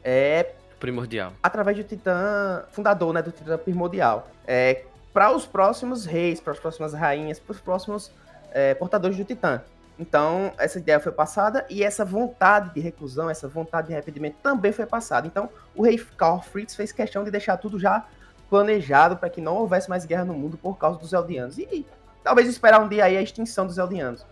é 0.02 0.54
primordial. 0.78 1.33
Através 1.42 1.76
do 1.76 1.85
Titã 1.85 2.64
fundador, 2.71 3.12
né, 3.12 3.23
do 3.23 3.30
Titã 3.30 3.59
primordial. 3.59 4.28
É 4.47 4.85
para 5.12 5.33
os 5.33 5.45
próximos 5.45 6.04
reis, 6.04 6.40
para 6.40 6.52
as 6.52 6.59
próximas 6.59 6.92
rainhas, 6.95 7.38
para 7.38 7.52
os 7.52 7.61
próximos 7.61 8.12
é, 8.52 8.75
portadores 8.75 9.16
do 9.16 9.25
Titã. 9.25 9.61
Então, 9.99 10.52
essa 10.57 10.78
ideia 10.78 10.99
foi 10.99 11.12
passada 11.12 11.66
e 11.69 11.85
essa 11.85 12.04
vontade 12.04 12.73
de 12.73 12.80
reclusão, 12.80 13.28
essa 13.28 13.47
vontade 13.47 13.88
de 13.88 13.92
arrependimento 13.92 14.37
também 14.42 14.73
foi 14.73 14.87
passada. 14.87 15.26
Então, 15.26 15.50
o 15.75 15.83
rei 15.83 15.99
Karl 16.16 16.40
Fritz 16.40 16.75
fez 16.75 16.90
questão 16.90 17.23
de 17.23 17.30
deixar 17.30 17.59
tudo 17.59 17.78
já 17.78 18.07
planejado 18.49 19.19
para 19.19 19.28
que 19.28 19.40
não 19.40 19.57
houvesse 19.57 19.90
mais 19.90 20.07
guerra 20.07 20.25
no 20.25 20.33
mundo 20.33 20.57
por 20.57 20.78
causa 20.78 20.99
dos 20.99 21.12
Eldianos. 21.12 21.59
E 21.59 21.87
talvez 22.25 22.49
esperar 22.49 22.80
um 22.80 22.88
dia 22.88 23.04
aí 23.04 23.16
a 23.16 23.23
extinção 23.23 23.66
dos 23.66 23.76
Eldianos. 23.76 24.25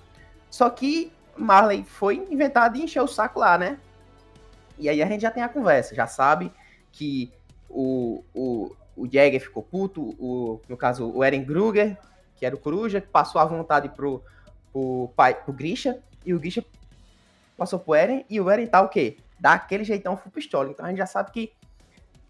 Só 0.50 0.70
que 0.70 1.12
Marley 1.37 1.84
foi 1.84 2.26
inventado 2.30 2.78
e 2.78 2.82
encheu 2.82 3.04
o 3.04 3.08
saco 3.08 3.38
lá, 3.38 3.58
né? 3.58 3.78
E 4.78 4.88
aí 4.88 5.02
a 5.02 5.06
gente 5.06 5.23
já 5.23 5.30
tem 5.30 5.42
a 5.42 5.49
conversa, 5.49 5.94
já 5.94 6.06
sabe 6.06 6.52
que 6.92 7.32
o, 7.68 8.23
o, 8.35 8.76
o 8.97 9.06
Jäger 9.06 9.40
ficou 9.40 9.62
puto, 9.62 10.16
o, 10.18 10.61
no 10.68 10.76
caso 10.76 11.11
o 11.11 11.23
Eren 11.23 11.44
Kruger, 11.44 11.97
que 12.37 12.47
era 12.47 12.54
o 12.54 12.58
Coruja, 12.58 13.00
que 13.00 13.08
passou 13.08 13.40
a 13.40 13.44
vontade 13.44 13.88
pro, 13.88 14.23
pro, 14.73 15.11
pai, 15.16 15.35
pro 15.35 15.52
Grisha, 15.52 16.00
e 16.25 16.32
o 16.32 16.38
Grisha 16.38 16.64
passou 17.56 17.78
pro 17.78 17.94
Eren, 17.94 18.25
e 18.30 18.40
o 18.40 18.49
Eren 18.49 18.66
tá 18.66 18.80
o 18.80 18.88
quê? 18.88 19.18
Dá 19.38 19.54
aquele 19.54 19.85
jeitão 19.85 20.16
full 20.16 20.30
pistola. 20.30 20.70
Então 20.70 20.87
a 20.87 20.88
gente 20.88 20.99
já 20.99 21.06
sabe 21.06 21.32
que 21.32 21.52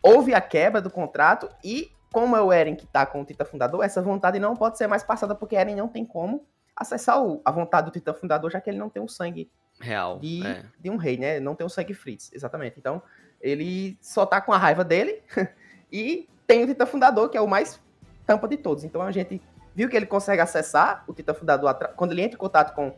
houve 0.02 0.34
a 0.34 0.40
quebra 0.40 0.80
do 0.80 0.90
contrato, 0.90 1.48
e 1.62 1.92
como 2.10 2.34
é 2.34 2.40
o 2.40 2.50
Eren 2.50 2.74
que 2.74 2.86
tá 2.86 3.04
com 3.04 3.20
o 3.20 3.24
Titã 3.24 3.44
Fundador, 3.44 3.84
essa 3.84 4.00
vontade 4.00 4.38
não 4.38 4.56
pode 4.56 4.78
ser 4.78 4.86
mais 4.86 5.02
passada, 5.02 5.34
porque 5.34 5.56
Eren 5.56 5.76
não 5.76 5.88
tem 5.88 6.04
como 6.04 6.46
acessar 6.74 7.22
o, 7.22 7.42
a 7.44 7.50
vontade 7.50 7.86
do 7.86 7.92
Titã 7.92 8.14
Fundador, 8.14 8.50
já 8.50 8.60
que 8.60 8.70
ele 8.70 8.78
não 8.78 8.88
tem 8.88 9.02
o 9.02 9.08
sangue 9.08 9.50
real 9.80 10.18
de, 10.18 10.46
é. 10.46 10.64
de 10.78 10.90
um 10.90 10.96
rei, 10.96 11.16
né? 11.16 11.40
Não 11.40 11.54
tem 11.54 11.66
o 11.66 11.70
sangue 11.70 11.94
Fritz, 11.94 12.30
exatamente. 12.32 12.78
Então, 12.78 13.02
ele 13.40 13.96
só 14.00 14.26
tá 14.26 14.40
com 14.40 14.52
a 14.52 14.58
raiva 14.58 14.84
dele 14.84 15.22
e 15.92 16.28
tem 16.46 16.64
o 16.64 16.66
Titã 16.66 16.86
Fundador, 16.86 17.28
que 17.28 17.36
é 17.36 17.40
o 17.40 17.46
mais 17.46 17.80
tampa 18.26 18.48
de 18.48 18.56
todos. 18.56 18.84
Então 18.84 19.02
a 19.02 19.12
gente 19.12 19.40
viu 19.74 19.88
que 19.88 19.96
ele 19.96 20.06
consegue 20.06 20.40
acessar 20.40 21.04
o 21.06 21.14
Titã 21.14 21.32
Fundador 21.32 21.74
quando 21.96 22.12
ele 22.12 22.22
entra 22.22 22.34
em 22.34 22.38
contato 22.38 22.74
com 22.74 22.94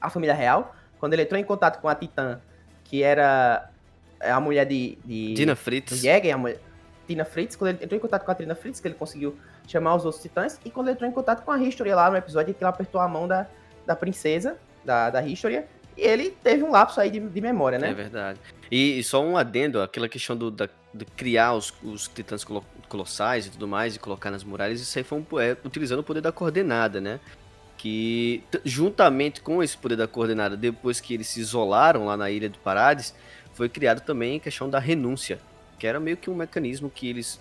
a 0.00 0.08
família 0.10 0.34
real, 0.34 0.74
quando 0.98 1.12
ele 1.12 1.22
entrou 1.22 1.40
em 1.40 1.44
contato 1.44 1.80
com 1.80 1.88
a 1.88 1.94
Titã, 1.94 2.40
que 2.84 3.02
era 3.02 3.70
a 4.20 4.40
mulher 4.40 4.64
de. 4.64 4.98
de 5.04 5.34
Tina 5.34 5.54
Fritz. 5.54 5.96
Jäger, 5.96 6.34
a 6.34 6.38
mulher, 6.38 6.58
Tina 7.06 7.24
Fritz, 7.24 7.56
quando 7.56 7.70
ele 7.70 7.84
entrou 7.84 7.98
em 7.98 8.00
contato 8.00 8.24
com 8.24 8.30
a 8.30 8.34
Tina 8.34 8.54
Fritz, 8.54 8.80
que 8.80 8.88
ele 8.88 8.94
conseguiu 8.94 9.36
chamar 9.66 9.94
os 9.94 10.04
outros 10.04 10.22
titãs, 10.22 10.58
e 10.64 10.70
quando 10.70 10.88
ele 10.88 10.94
entrou 10.94 11.08
em 11.08 11.12
contato 11.12 11.44
com 11.44 11.50
a 11.50 11.58
History 11.58 11.92
lá 11.92 12.10
no 12.10 12.16
episódio 12.16 12.54
que 12.54 12.62
ela 12.62 12.70
apertou 12.70 13.00
a 13.00 13.08
mão 13.08 13.28
da, 13.28 13.46
da 13.86 13.94
princesa, 13.94 14.56
da, 14.84 15.10
da 15.10 15.22
History, 15.22 15.64
e 15.96 16.02
ele 16.02 16.30
teve 16.30 16.62
um 16.62 16.70
lapso 16.70 17.00
aí 17.00 17.10
de, 17.10 17.20
de 17.20 17.40
memória, 17.40 17.78
né? 17.78 17.90
É 17.90 17.94
verdade. 17.94 18.38
E, 18.70 18.98
e, 18.98 19.04
só 19.04 19.22
um 19.22 19.36
adendo, 19.36 19.80
aquela 19.80 20.08
questão 20.08 20.36
do, 20.36 20.50
da, 20.50 20.68
de 20.92 21.04
criar 21.04 21.54
os, 21.54 21.72
os 21.82 22.08
titãs 22.08 22.44
colossais 22.88 23.46
e 23.46 23.50
tudo 23.50 23.68
mais, 23.68 23.96
e 23.96 23.98
colocar 23.98 24.30
nas 24.30 24.44
muralhas, 24.44 24.80
isso 24.80 24.98
aí 24.98 25.04
foi 25.04 25.18
um, 25.18 25.40
é, 25.40 25.56
utilizando 25.64 26.00
o 26.00 26.02
poder 26.02 26.20
da 26.20 26.32
coordenada, 26.32 27.00
né? 27.00 27.20
Que 27.76 28.42
juntamente 28.64 29.40
com 29.40 29.62
esse 29.62 29.76
poder 29.76 29.96
da 29.96 30.06
coordenada, 30.06 30.56
depois 30.56 31.00
que 31.00 31.14
eles 31.14 31.28
se 31.28 31.40
isolaram 31.40 32.06
lá 32.06 32.16
na 32.16 32.30
Ilha 32.30 32.48
do 32.48 32.58
Parades, 32.58 33.14
foi 33.52 33.68
criado 33.68 34.00
também 34.00 34.36
a 34.36 34.40
questão 34.40 34.70
da 34.70 34.78
renúncia, 34.78 35.38
que 35.78 35.86
era 35.86 36.00
meio 36.00 36.16
que 36.16 36.30
um 36.30 36.34
mecanismo 36.34 36.88
que 36.88 37.08
eles 37.08 37.40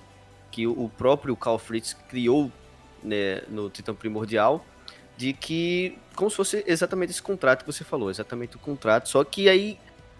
que 0.51 0.67
o 0.67 0.91
próprio 0.97 1.33
Carl 1.35 1.57
Fritz 1.57 1.93
criou 2.09 2.51
né, 3.01 3.41
no 3.47 3.69
Titã 3.69 3.95
Primordial 3.95 4.65
de 5.17 5.33
que, 5.33 5.97
como 6.21 6.29
se 6.29 6.37
fosse 6.37 6.63
exatamente 6.67 7.09
esse 7.09 7.21
contrato 7.23 7.65
que 7.65 7.71
você 7.71 7.83
falou, 7.83 8.11
exatamente 8.11 8.55
o 8.55 8.59
contrato, 8.59 9.09
só 9.09 9.23
que 9.23 9.49
aí, 9.49 9.79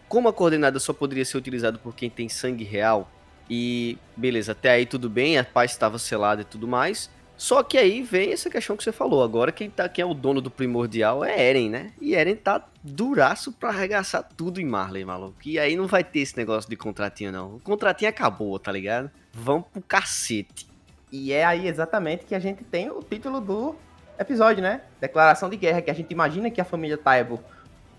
como 0.09 0.27
a 0.27 0.33
coordenada 0.33 0.79
só 0.79 0.91
poderia 0.93 1.23
ser 1.23 1.37
utilizada 1.37 1.77
por 1.77 1.93
quem 1.93 2.09
tem 2.09 2.27
sangue 2.27 2.63
real, 2.63 3.07
e 3.47 3.99
beleza, 4.17 4.53
até 4.53 4.71
aí 4.71 4.87
tudo 4.87 5.07
bem, 5.07 5.37
a 5.37 5.43
paz 5.43 5.69
estava 5.69 5.99
selada 5.99 6.41
e 6.41 6.45
tudo 6.45 6.67
mais, 6.67 7.07
só 7.37 7.61
que 7.61 7.77
aí 7.77 8.01
vem 8.01 8.33
essa 8.33 8.49
questão 8.49 8.75
que 8.75 8.83
você 8.83 8.91
falou, 8.91 9.21
agora 9.21 9.51
quem, 9.51 9.69
tá, 9.69 9.87
quem 9.87 10.01
é 10.01 10.05
o 10.05 10.15
dono 10.15 10.41
do 10.41 10.49
primordial 10.49 11.23
é 11.23 11.39
Eren, 11.39 11.69
né? 11.69 11.93
E 12.01 12.15
Eren 12.15 12.35
tá 12.35 12.67
duraço 12.83 13.51
pra 13.51 13.69
arregaçar 13.69 14.27
tudo 14.35 14.59
em 14.59 14.65
Marley, 14.65 15.05
maluco. 15.05 15.35
E 15.45 15.59
aí 15.59 15.75
não 15.75 15.85
vai 15.85 16.03
ter 16.03 16.21
esse 16.21 16.35
negócio 16.35 16.67
de 16.67 16.75
contratinho, 16.75 17.31
não. 17.31 17.55
O 17.57 17.59
contratinho 17.59 18.09
acabou, 18.09 18.57
tá 18.57 18.71
ligado? 18.71 19.11
Vamos 19.33 19.67
pro 19.71 19.81
cacete. 19.81 20.67
E 21.11 21.31
é 21.31 21.43
aí 21.43 21.67
exatamente 21.67 22.25
que 22.25 22.33
a 22.33 22.39
gente 22.39 22.63
tem 22.63 22.89
o 22.89 23.01
título 23.01 23.41
do 23.41 23.75
episódio, 24.17 24.61
né? 24.61 24.81
Declaração 24.99 25.49
de 25.49 25.57
guerra, 25.57 25.81
que 25.81 25.91
a 25.91 25.93
gente 25.93 26.11
imagina 26.11 26.49
que 26.49 26.61
a 26.61 26.65
família 26.65 26.97
Taibo, 26.97 27.39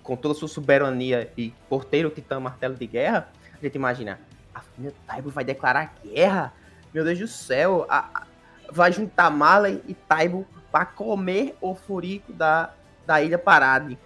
com 0.02 0.16
toda 0.16 0.34
a 0.34 0.36
sua 0.36 0.48
soberania 0.48 1.30
e 1.36 1.52
porteiro 1.68 2.10
titã 2.10 2.40
martelo 2.40 2.74
de 2.74 2.86
guerra, 2.86 3.28
a 3.54 3.64
gente 3.64 3.74
imagina, 3.74 4.18
a 4.54 4.60
família 4.60 4.94
Taibo 5.06 5.30
vai 5.30 5.44
declarar 5.44 5.94
guerra? 6.04 6.52
Meu 6.92 7.04
Deus 7.04 7.18
do 7.18 7.28
céu, 7.28 7.86
a, 7.88 7.98
a, 8.14 8.26
vai 8.70 8.92
juntar 8.92 9.30
Marley 9.30 9.82
e 9.86 9.94
Taibo 9.94 10.46
para 10.70 10.84
comer 10.86 11.56
o 11.60 11.74
furico 11.74 12.32
da, 12.32 12.72
da 13.06 13.22
Ilha 13.22 13.38
Parade. 13.38 13.98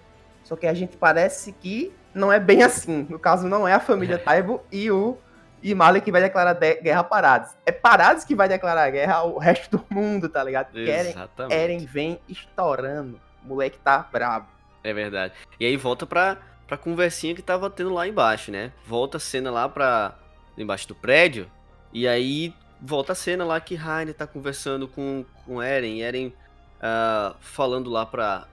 Só 0.42 0.56
que 0.56 0.66
a 0.66 0.74
gente 0.74 0.96
parece 0.96 1.52
que 1.52 1.92
não 2.14 2.32
é 2.32 2.40
bem 2.40 2.62
assim. 2.62 3.06
No 3.08 3.18
caso, 3.18 3.48
não 3.48 3.66
é 3.66 3.72
a 3.72 3.80
família 3.80 4.18
Taibo 4.18 4.62
e 4.70 4.90
o 4.90 5.18
e 5.62 5.74
Marley 5.74 6.02
que 6.02 6.12
vai 6.12 6.20
declarar 6.22 6.54
guerra 6.54 7.00
a 7.00 7.04
Parades. 7.04 7.56
É 7.64 7.72
Parades 7.72 8.24
que 8.24 8.34
vai 8.34 8.48
declarar 8.48 8.90
guerra 8.90 9.16
ao 9.16 9.38
resto 9.38 9.78
do 9.78 9.84
mundo, 9.90 10.28
tá 10.28 10.42
ligado? 10.42 10.76
Exatamente. 10.76 11.54
Eren, 11.54 11.76
Eren 11.76 11.86
vem 11.86 12.20
estourando. 12.28 13.20
O 13.44 13.48
moleque 13.48 13.78
tá 13.78 13.98
brabo. 14.10 14.46
É 14.82 14.92
verdade. 14.92 15.34
E 15.58 15.66
aí 15.66 15.76
volta 15.76 16.06
pra, 16.06 16.38
pra 16.66 16.76
conversinha 16.76 17.34
que 17.34 17.42
tava 17.42 17.68
tendo 17.68 17.92
lá 17.92 18.06
embaixo, 18.06 18.50
né? 18.50 18.72
Volta 18.86 19.16
a 19.16 19.20
cena 19.20 19.50
lá 19.50 19.68
pra. 19.68 20.14
embaixo 20.56 20.86
do 20.88 20.94
prédio. 20.94 21.50
E 21.92 22.06
aí 22.06 22.54
volta 22.80 23.12
a 23.12 23.16
cena 23.16 23.44
lá 23.44 23.60
que 23.60 23.74
Rainer 23.74 24.14
tá 24.14 24.26
conversando 24.26 24.86
com, 24.86 25.24
com 25.44 25.62
Eren. 25.62 26.02
Eren 26.02 26.28
uh, 26.76 27.34
falando 27.40 27.90
lá 27.90 28.04
pra, 28.04 28.46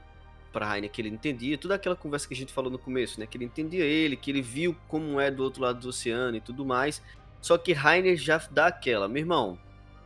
para 0.53 0.67
Rainer 0.67 0.89
que 0.89 1.01
ele 1.01 1.09
entendia, 1.09 1.57
toda 1.57 1.75
aquela 1.75 1.95
conversa 1.95 2.27
que 2.27 2.33
a 2.33 2.37
gente 2.37 2.53
falou 2.53 2.71
no 2.71 2.77
começo, 2.77 3.19
né? 3.19 3.25
Que 3.25 3.37
ele 3.37 3.45
entendia 3.45 3.83
ele, 3.83 4.15
que 4.15 4.29
ele 4.31 4.41
viu 4.41 4.75
como 4.87 5.19
é 5.19 5.31
do 5.31 5.43
outro 5.43 5.63
lado 5.63 5.79
do 5.79 5.89
oceano 5.89 6.37
e 6.37 6.39
tudo 6.39 6.63
mais. 6.63 7.01
Só 7.41 7.57
que 7.57 7.73
Rainer 7.73 8.15
já 8.15 8.41
dá 8.51 8.67
aquela, 8.67 9.07
meu 9.07 9.21
irmão, 9.21 9.57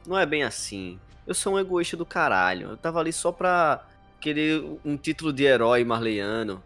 não 0.07 0.17
é 0.17 0.25
bem 0.25 0.41
assim. 0.43 0.97
Eu 1.27 1.35
sou 1.35 1.55
um 1.55 1.59
egoísta 1.59 1.97
do 1.97 2.05
caralho. 2.05 2.69
Eu 2.69 2.77
tava 2.77 2.99
ali 2.99 3.11
só 3.11 3.31
pra 3.31 3.85
querer 4.19 4.63
um 4.83 4.95
título 4.95 5.33
de 5.33 5.43
herói 5.43 5.83
marleiano. 5.83 6.63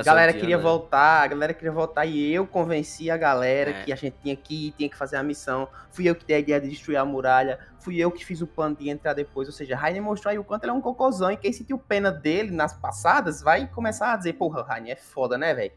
A 0.00 0.02
galera 0.02 0.32
queria 0.32 0.58
voltar, 0.58 1.22
a 1.22 1.26
galera 1.26 1.54
queria 1.54 1.72
voltar 1.72 2.06
e 2.06 2.32
eu 2.32 2.46
convenci 2.46 3.10
a 3.10 3.16
galera 3.16 3.70
é. 3.70 3.82
que 3.84 3.92
a 3.92 3.96
gente 3.96 4.16
tinha 4.22 4.36
que 4.36 4.68
ir, 4.68 4.72
tinha 4.72 4.88
que 4.88 4.96
fazer 4.96 5.16
a 5.16 5.22
missão. 5.22 5.68
Fui 5.90 6.08
eu 6.08 6.14
que 6.14 6.24
dei 6.24 6.36
a 6.36 6.38
ideia 6.38 6.60
de 6.60 6.68
destruir 6.68 6.96
a 6.96 7.04
muralha, 7.04 7.58
fui 7.78 7.98
eu 7.98 8.10
que 8.10 8.24
fiz 8.24 8.40
o 8.40 8.46
plano 8.46 8.76
de 8.76 8.88
entrar 8.88 9.14
depois. 9.14 9.48
Ou 9.48 9.54
seja, 9.54 9.76
Rainer 9.76 10.02
mostrou 10.02 10.30
aí 10.30 10.38
o 10.38 10.44
quanto 10.44 10.64
ele 10.64 10.70
é 10.70 10.74
um 10.74 10.80
cocôzão 10.80 11.30
e 11.30 11.36
quem 11.36 11.52
sentiu 11.52 11.78
pena 11.78 12.10
dele 12.10 12.50
nas 12.50 12.72
passadas 12.72 13.40
vai 13.42 13.66
começar 13.66 14.12
a 14.12 14.16
dizer, 14.16 14.34
porra, 14.34 14.62
Rainer 14.62 14.92
é 14.92 14.96
foda, 14.96 15.38
né, 15.38 15.54
velho? 15.54 15.72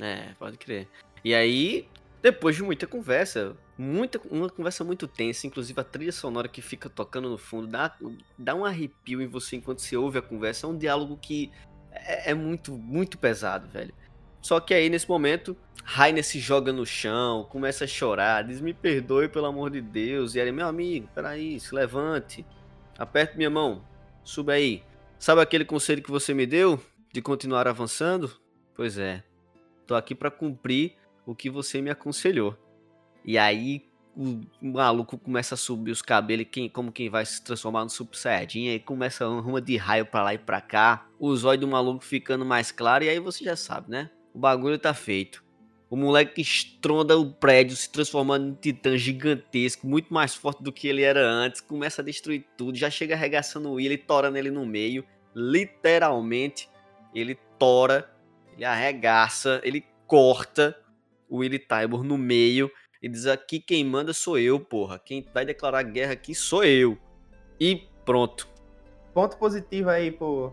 É, 0.00 0.30
pode 0.38 0.56
crer. 0.56 0.88
E 1.24 1.34
aí, 1.34 1.88
depois 2.22 2.56
de 2.56 2.62
muita 2.62 2.86
conversa, 2.86 3.56
muita, 3.76 4.20
uma 4.30 4.48
conversa 4.48 4.84
muito 4.84 5.06
tensa, 5.08 5.46
inclusive 5.46 5.80
a 5.80 5.84
trilha 5.84 6.12
sonora 6.12 6.48
que 6.48 6.62
fica 6.62 6.88
tocando 6.88 7.28
no 7.28 7.38
fundo, 7.38 7.66
dá, 7.66 7.94
dá 8.38 8.54
um 8.54 8.64
arrepio 8.64 9.20
em 9.20 9.26
você 9.26 9.56
enquanto 9.56 9.80
você 9.80 9.96
ouve 9.96 10.18
a 10.18 10.22
conversa. 10.22 10.66
É 10.66 10.70
um 10.70 10.76
diálogo 10.76 11.16
que 11.16 11.50
é, 11.92 12.30
é 12.30 12.34
muito, 12.34 12.72
muito 12.72 13.18
pesado, 13.18 13.68
velho. 13.68 13.94
Só 14.40 14.58
que 14.58 14.74
aí, 14.74 14.90
nesse 14.90 15.08
momento, 15.08 15.56
Rainer 15.84 16.24
se 16.24 16.40
joga 16.40 16.72
no 16.72 16.84
chão, 16.84 17.46
começa 17.48 17.84
a 17.84 17.88
chorar, 17.88 18.42
diz: 18.42 18.60
Me 18.60 18.74
perdoe, 18.74 19.28
pelo 19.28 19.46
amor 19.46 19.70
de 19.70 19.80
Deus. 19.80 20.34
E 20.34 20.40
ele, 20.40 20.52
meu 20.52 20.66
amigo, 20.66 21.08
peraí, 21.14 21.60
se 21.60 21.74
levante, 21.74 22.44
aperte 22.98 23.36
minha 23.36 23.50
mão, 23.50 23.84
suba 24.24 24.52
aí. 24.52 24.82
Sabe 25.18 25.40
aquele 25.40 25.64
conselho 25.64 26.02
que 26.02 26.10
você 26.10 26.34
me 26.34 26.46
deu 26.46 26.82
de 27.12 27.22
continuar 27.22 27.68
avançando? 27.68 28.32
Pois 28.74 28.98
é, 28.98 29.22
tô 29.86 29.94
aqui 29.94 30.14
para 30.14 30.30
cumprir 30.30 30.96
o 31.24 31.34
que 31.34 31.48
você 31.48 31.80
me 31.80 31.90
aconselhou. 31.90 32.56
E 33.24 33.38
aí 33.38 33.84
o 34.16 34.44
maluco 34.60 35.16
começa 35.16 35.54
a 35.54 35.58
subir 35.58 35.90
os 35.90 36.02
cabelos, 36.02 36.46
quem, 36.50 36.68
como 36.68 36.92
quem 36.92 37.08
vai 37.08 37.24
se 37.24 37.42
transformar 37.42 37.84
no 37.84 37.90
Super 37.90 38.16
Saiyajin, 38.16 38.68
aí 38.68 38.78
começa 38.78 39.28
uma 39.28 39.60
de 39.60 39.76
raio 39.76 40.04
pra 40.04 40.22
lá 40.22 40.34
e 40.34 40.38
pra 40.38 40.60
cá, 40.60 41.06
o 41.18 41.34
zóio 41.34 41.60
do 41.60 41.68
maluco 41.68 42.04
ficando 42.04 42.44
mais 42.44 42.70
claro, 42.70 43.04
e 43.04 43.08
aí 43.08 43.18
você 43.18 43.44
já 43.44 43.56
sabe, 43.56 43.90
né? 43.90 44.10
O 44.34 44.38
bagulho 44.38 44.78
tá 44.78 44.92
feito. 44.92 45.42
O 45.88 45.96
moleque 45.96 46.40
estronda 46.40 47.18
o 47.18 47.30
prédio, 47.32 47.76
se 47.76 47.90
transformando 47.90 48.48
em 48.48 48.54
titã 48.54 48.96
gigantesco, 48.96 49.86
muito 49.86 50.12
mais 50.12 50.34
forte 50.34 50.62
do 50.62 50.72
que 50.72 50.88
ele 50.88 51.02
era 51.02 51.22
antes, 51.22 51.60
começa 51.60 52.00
a 52.00 52.04
destruir 52.04 52.46
tudo, 52.56 52.76
já 52.76 52.90
chega 52.90 53.14
arregaçando 53.14 53.68
o 53.68 53.74
Will 53.74 53.92
e 53.92 53.98
torando 53.98 54.38
ele 54.38 54.50
no 54.50 54.64
meio, 54.64 55.04
literalmente, 55.34 56.68
ele 57.14 57.38
tora, 57.58 58.10
ele 58.54 58.64
arregaça, 58.64 59.60
ele 59.62 59.84
corta 60.06 60.76
o 61.32 61.38
Willy 61.38 61.58
Tybor 61.58 62.04
no 62.04 62.18
meio, 62.18 62.70
e 63.02 63.08
diz 63.08 63.26
aqui 63.26 63.58
quem 63.58 63.84
manda 63.84 64.12
sou 64.12 64.38
eu, 64.38 64.60
porra. 64.60 64.98
Quem 64.98 65.26
vai 65.34 65.44
declarar 65.44 65.82
guerra 65.82 66.12
aqui 66.12 66.34
sou 66.34 66.62
eu. 66.62 66.96
E 67.58 67.88
pronto. 68.04 68.48
Ponto 69.12 69.36
positivo 69.36 69.90
aí 69.90 70.12
pro, 70.12 70.52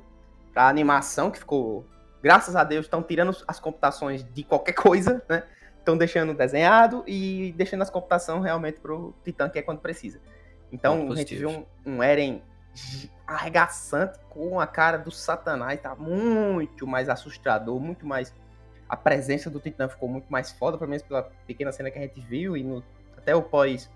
pra 0.52 0.68
animação, 0.68 1.30
que 1.30 1.38
ficou. 1.38 1.86
Graças 2.24 2.56
a 2.56 2.64
Deus, 2.64 2.86
estão 2.86 3.04
tirando 3.04 3.38
as 3.48 3.60
computações 3.60 4.24
de 4.34 4.44
qualquer 4.44 4.74
coisa, 4.74 5.24
né? 5.30 5.44
Estão 5.78 5.96
deixando 5.96 6.34
desenhado 6.34 7.04
e 7.08 7.54
deixando 7.56 7.84
as 7.84 7.90
computações 7.90 8.44
realmente 8.44 8.80
pro 8.80 9.14
Titã, 9.24 9.48
que 9.48 9.60
é 9.60 9.62
quando 9.62 9.80
precisa. 9.80 10.20
Então, 10.72 11.12
a 11.12 11.16
gente 11.16 11.36
viu 11.36 11.50
um, 11.50 11.66
um 11.86 12.04
Eren 12.04 12.42
arregaçante 13.26 14.20
com 14.30 14.60
a 14.60 14.68
cara 14.68 14.98
do 14.98 15.12
Satanás, 15.12 15.80
tá 15.80 15.96
muito 15.96 16.88
mais 16.88 17.10
assustador, 17.10 17.80
muito 17.80 18.06
mais 18.06 18.34
a 18.90 18.98
presença 18.98 19.50
do 19.50 19.60
Titã 19.60 19.88
ficou 19.88 20.10
muito 20.10 20.30
mais 20.32 20.52
foda, 20.52 20.78
pelo 20.78 20.90
menos 20.90 21.04
pela 21.04 21.24
pequena 21.46 21.72
cena 21.72 21.92
que 21.92 22.00
a 22.00 22.02
gente 22.02 22.20
viu, 22.20 22.58
e 22.58 22.64
no, 22.64 22.84
até 23.16 23.36
o 23.36 23.44
pós. 23.44 23.90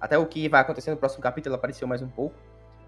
Até 0.00 0.16
o 0.16 0.24
que 0.24 0.48
vai 0.48 0.60
acontecer 0.60 0.92
no 0.92 0.96
próximo 0.96 1.22
capítulo 1.22 1.56
apareceu 1.56 1.88
mais 1.88 2.00
um 2.00 2.08
pouco. 2.08 2.36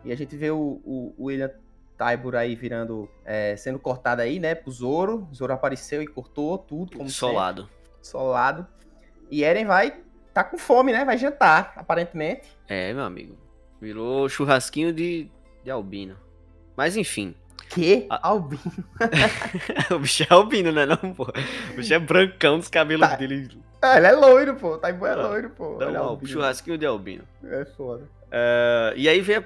E 0.04 0.12
a 0.12 0.16
gente 0.16 0.36
vê 0.36 0.50
o, 0.50 0.80
o, 0.84 1.14
o 1.18 1.24
William 1.24 1.50
Tybur 1.98 2.36
aí 2.36 2.54
virando. 2.54 3.08
É, 3.24 3.56
sendo 3.56 3.78
cortado 3.78 4.22
aí, 4.22 4.38
né? 4.38 4.54
Pro 4.54 4.70
Zoro. 4.70 5.28
O 5.30 5.34
Zoro 5.34 5.52
apareceu 5.52 6.00
e 6.02 6.06
cortou 6.06 6.56
tudo. 6.56 6.96
Como 6.96 7.10
Solado. 7.10 7.62
Sempre. 7.62 7.76
Solado. 8.00 8.66
E 9.30 9.44
Eren 9.44 9.66
vai. 9.66 10.00
Tá 10.32 10.44
com 10.44 10.56
fome, 10.56 10.92
né? 10.92 11.04
Vai 11.04 11.18
jantar, 11.18 11.72
aparentemente. 11.76 12.48
É, 12.68 12.92
meu 12.94 13.02
amigo. 13.02 13.36
Virou 13.80 14.28
churrasquinho 14.28 14.92
de, 14.92 15.28
de 15.64 15.70
albino. 15.70 16.16
Mas 16.76 16.96
enfim. 16.96 17.34
Que? 17.68 18.06
Albino. 18.08 18.60
o 19.94 19.98
bicho 19.98 20.24
é 20.24 20.26
albino, 20.30 20.72
né? 20.72 20.86
Não, 20.86 21.14
pô. 21.14 21.24
O 21.72 21.76
bicho 21.76 21.94
é 21.94 21.98
brancão 21.98 22.58
dos 22.58 22.68
cabelos 22.68 23.08
tá. 23.08 23.16
dele. 23.16 23.48
Ah, 23.82 23.96
ele 23.96 24.06
é 24.06 24.12
loiro, 24.12 24.56
pô. 24.56 24.76
Tá 24.76 24.88
é 24.90 24.92
loiro, 24.92 25.50
pô. 25.50 25.78
Não, 25.78 25.92
não, 25.92 26.20
é 26.22 26.26
churrasquinho 26.26 26.76
de 26.76 26.86
albino. 26.86 27.24
É 27.44 27.64
foda. 27.64 28.02
Uh, 28.26 28.96
e 28.96 29.08
aí 29.08 29.20
vem 29.20 29.36
a, 29.36 29.44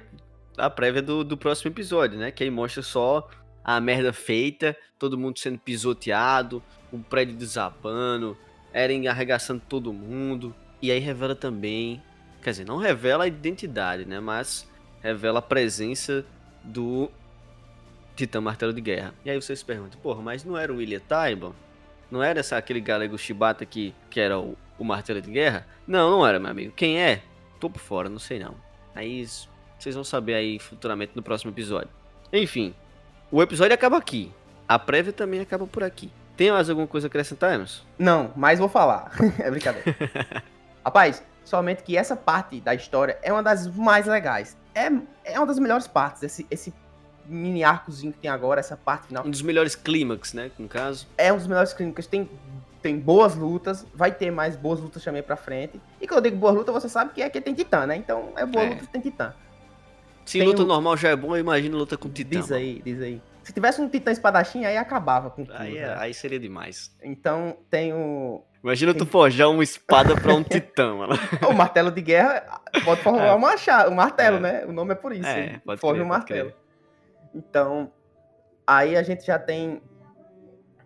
a 0.58 0.70
prévia 0.70 1.02
do, 1.02 1.22
do 1.22 1.36
próximo 1.36 1.70
episódio, 1.70 2.18
né? 2.18 2.30
Que 2.30 2.44
aí 2.44 2.50
mostra 2.50 2.82
só 2.82 3.28
a 3.64 3.80
merda 3.80 4.12
feita, 4.12 4.76
todo 4.98 5.18
mundo 5.18 5.38
sendo 5.38 5.58
pisoteado, 5.58 6.62
o 6.92 6.98
prédio 6.98 7.34
desabando, 7.34 8.36
Eren 8.72 9.06
arregaçando 9.08 9.62
todo 9.68 9.92
mundo. 9.92 10.54
E 10.82 10.90
aí 10.90 10.98
revela 10.98 11.34
também, 11.34 12.02
quer 12.42 12.50
dizer, 12.50 12.66
não 12.66 12.76
revela 12.76 13.24
a 13.24 13.28
identidade, 13.28 14.04
né? 14.04 14.20
Mas 14.20 14.68
revela 15.00 15.38
a 15.38 15.42
presença 15.42 16.24
do 16.62 17.10
Titã 18.16 18.40
Martelo 18.40 18.72
de 18.72 18.80
Guerra. 18.80 19.14
E 19.24 19.30
aí 19.30 19.40
você 19.40 19.54
se 19.54 19.64
pergunta, 19.64 19.96
porra, 20.02 20.22
mas 20.22 20.44
não 20.44 20.56
era 20.56 20.72
o 20.72 20.76
William 20.76 21.00
Tybon? 21.00 21.52
Não 22.10 22.22
era 22.22 22.40
essa, 22.40 22.56
aquele 22.56 22.80
galego 22.80 23.18
Shibata 23.18 23.64
que, 23.66 23.94
que 24.08 24.20
era 24.20 24.38
o, 24.38 24.56
o 24.78 24.84
Martelo 24.84 25.20
de 25.20 25.30
Guerra? 25.30 25.66
Não, 25.86 26.10
não 26.10 26.26
era, 26.26 26.38
meu 26.38 26.50
amigo. 26.50 26.72
Quem 26.76 27.00
é? 27.00 27.22
Tô 27.58 27.68
por 27.68 27.80
fora, 27.80 28.08
não 28.08 28.18
sei 28.18 28.38
não. 28.38 28.54
Aí 28.94 29.26
vocês 29.78 29.94
vão 29.94 30.04
saber 30.04 30.34
aí 30.34 30.58
futuramente 30.58 31.12
no 31.14 31.22
próximo 31.22 31.50
episódio. 31.50 31.88
Enfim, 32.32 32.74
o 33.30 33.42
episódio 33.42 33.74
acaba 33.74 33.96
aqui. 33.96 34.32
A 34.68 34.78
prévia 34.78 35.12
também 35.12 35.40
acaba 35.40 35.66
por 35.66 35.82
aqui. 35.82 36.10
Tem 36.36 36.50
mais 36.50 36.68
alguma 36.68 36.86
coisa 36.86 37.06
a 37.06 37.08
acrescentar, 37.08 37.54
Emerson? 37.54 37.84
Não, 37.98 38.32
mas 38.36 38.58
vou 38.58 38.68
falar. 38.68 39.12
é 39.38 39.50
brincadeira. 39.50 39.96
Rapaz, 40.84 41.22
somente 41.44 41.82
que 41.82 41.96
essa 41.96 42.16
parte 42.16 42.60
da 42.60 42.74
história 42.74 43.18
é 43.22 43.32
uma 43.32 43.42
das 43.42 43.66
mais 43.66 44.06
legais. 44.06 44.56
É, 44.74 44.90
é 45.24 45.38
uma 45.38 45.46
das 45.46 45.58
melhores 45.58 45.86
partes. 45.86 46.22
Esse, 46.22 46.46
esse 46.50 46.74
mini 47.26 47.64
arcozinho 47.64 48.12
que 48.12 48.18
tem 48.18 48.30
agora, 48.30 48.60
essa 48.60 48.76
parte 48.76 49.08
final. 49.08 49.26
Um 49.26 49.30
dos 49.30 49.42
melhores 49.42 49.74
clímax, 49.74 50.32
né, 50.32 50.50
no 50.58 50.68
caso. 50.68 51.06
É 51.16 51.32
um 51.32 51.36
dos 51.36 51.46
melhores 51.46 51.72
clímax. 51.72 52.06
Tem, 52.06 52.28
tem 52.82 52.98
boas 52.98 53.34
lutas, 53.34 53.86
vai 53.94 54.12
ter 54.12 54.30
mais 54.30 54.56
boas 54.56 54.80
lutas 54.80 55.02
também 55.02 55.22
pra 55.22 55.36
frente. 55.36 55.80
E 56.00 56.06
quando 56.06 56.24
eu 56.24 56.30
digo 56.30 56.36
boas 56.36 56.54
lutas, 56.54 56.74
você 56.74 56.88
sabe 56.88 57.12
que 57.12 57.22
aqui 57.22 57.40
tem 57.40 57.54
titã, 57.54 57.86
né? 57.86 57.96
Então 57.96 58.32
é 58.36 58.44
boa 58.44 58.64
é. 58.64 58.70
luta, 58.70 58.86
tem 58.86 59.00
titã. 59.00 59.34
Se 60.24 60.38
tem 60.38 60.46
luta 60.46 60.64
normal 60.64 60.96
já 60.96 61.10
é 61.10 61.16
bom, 61.16 61.36
eu 61.36 61.40
imagino 61.40 61.76
luta 61.76 61.96
com 61.96 62.08
titã. 62.08 62.40
Diz 62.40 62.50
aí, 62.50 62.80
diz 62.84 63.00
aí. 63.00 63.20
Se 63.42 63.52
tivesse 63.52 63.80
um 63.80 63.88
titã 63.88 64.10
espadachim, 64.10 64.64
aí 64.64 64.76
acabava 64.76 65.28
com 65.28 65.44
tudo. 65.44 65.56
Aí, 65.56 65.76
é, 65.76 65.86
né? 65.86 65.96
aí 65.98 66.14
seria 66.14 66.38
demais. 66.38 66.90
Então 67.02 67.58
tem 67.70 67.92
o. 67.92 68.42
Imagina 68.62 68.94
tem... 68.94 69.04
tu 69.04 69.06
forjar 69.06 69.50
uma 69.50 69.62
espada 69.62 70.14
pra 70.14 70.34
um 70.34 70.42
titã, 70.44 70.94
mano. 70.94 71.12
o 71.46 71.52
martelo 71.52 71.90
de 71.90 72.00
guerra 72.00 72.62
pode 72.84 73.02
formar 73.02 73.26
é. 73.26 73.34
um 73.34 73.38
machado, 73.38 73.90
um 73.90 73.94
martelo, 73.94 74.38
é. 74.38 74.40
né? 74.40 74.64
O 74.66 74.72
nome 74.72 74.92
é 74.92 74.94
por 74.94 75.12
isso. 75.12 75.28
É, 75.28 75.60
pode 75.62 75.78
Forja 75.78 76.02
um 76.02 76.06
martelo. 76.06 76.50
Crer. 76.50 76.63
Então, 77.34 77.92
aí 78.66 78.96
a 78.96 79.02
gente 79.02 79.26
já 79.26 79.38
tem 79.38 79.82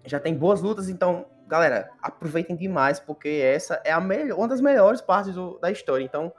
já 0.05 0.19
tem 0.19 0.35
boas 0.35 0.63
lutas, 0.63 0.89
então, 0.89 1.27
galera, 1.47 1.91
aproveitem 2.03 2.57
demais, 2.57 2.99
porque 2.99 3.29
essa 3.29 3.81
é 3.85 3.93
a 3.93 4.01
melhor, 4.01 4.39
uma 4.39 4.49
das 4.49 4.61
melhores 4.61 5.01
partes 5.03 5.35
do, 5.35 5.59
da 5.59 5.71
história. 5.71 6.03
Então, 6.03 6.33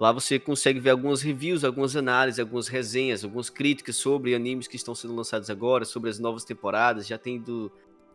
Lá 0.00 0.10
você 0.10 0.36
consegue 0.36 0.80
ver 0.80 0.90
algumas 0.90 1.22
reviews, 1.22 1.62
algumas 1.62 1.94
análises, 1.94 2.40
algumas 2.40 2.66
resenhas, 2.66 3.22
algumas 3.22 3.48
críticas 3.48 3.94
sobre 3.94 4.34
animes 4.34 4.66
que 4.66 4.74
estão 4.74 4.96
sendo 4.96 5.14
lançados 5.14 5.48
agora, 5.48 5.84
sobre 5.84 6.10
as 6.10 6.18
novas 6.18 6.42
temporadas. 6.42 7.06
Já 7.06 7.16
tem 7.16 7.40
do 7.40 7.70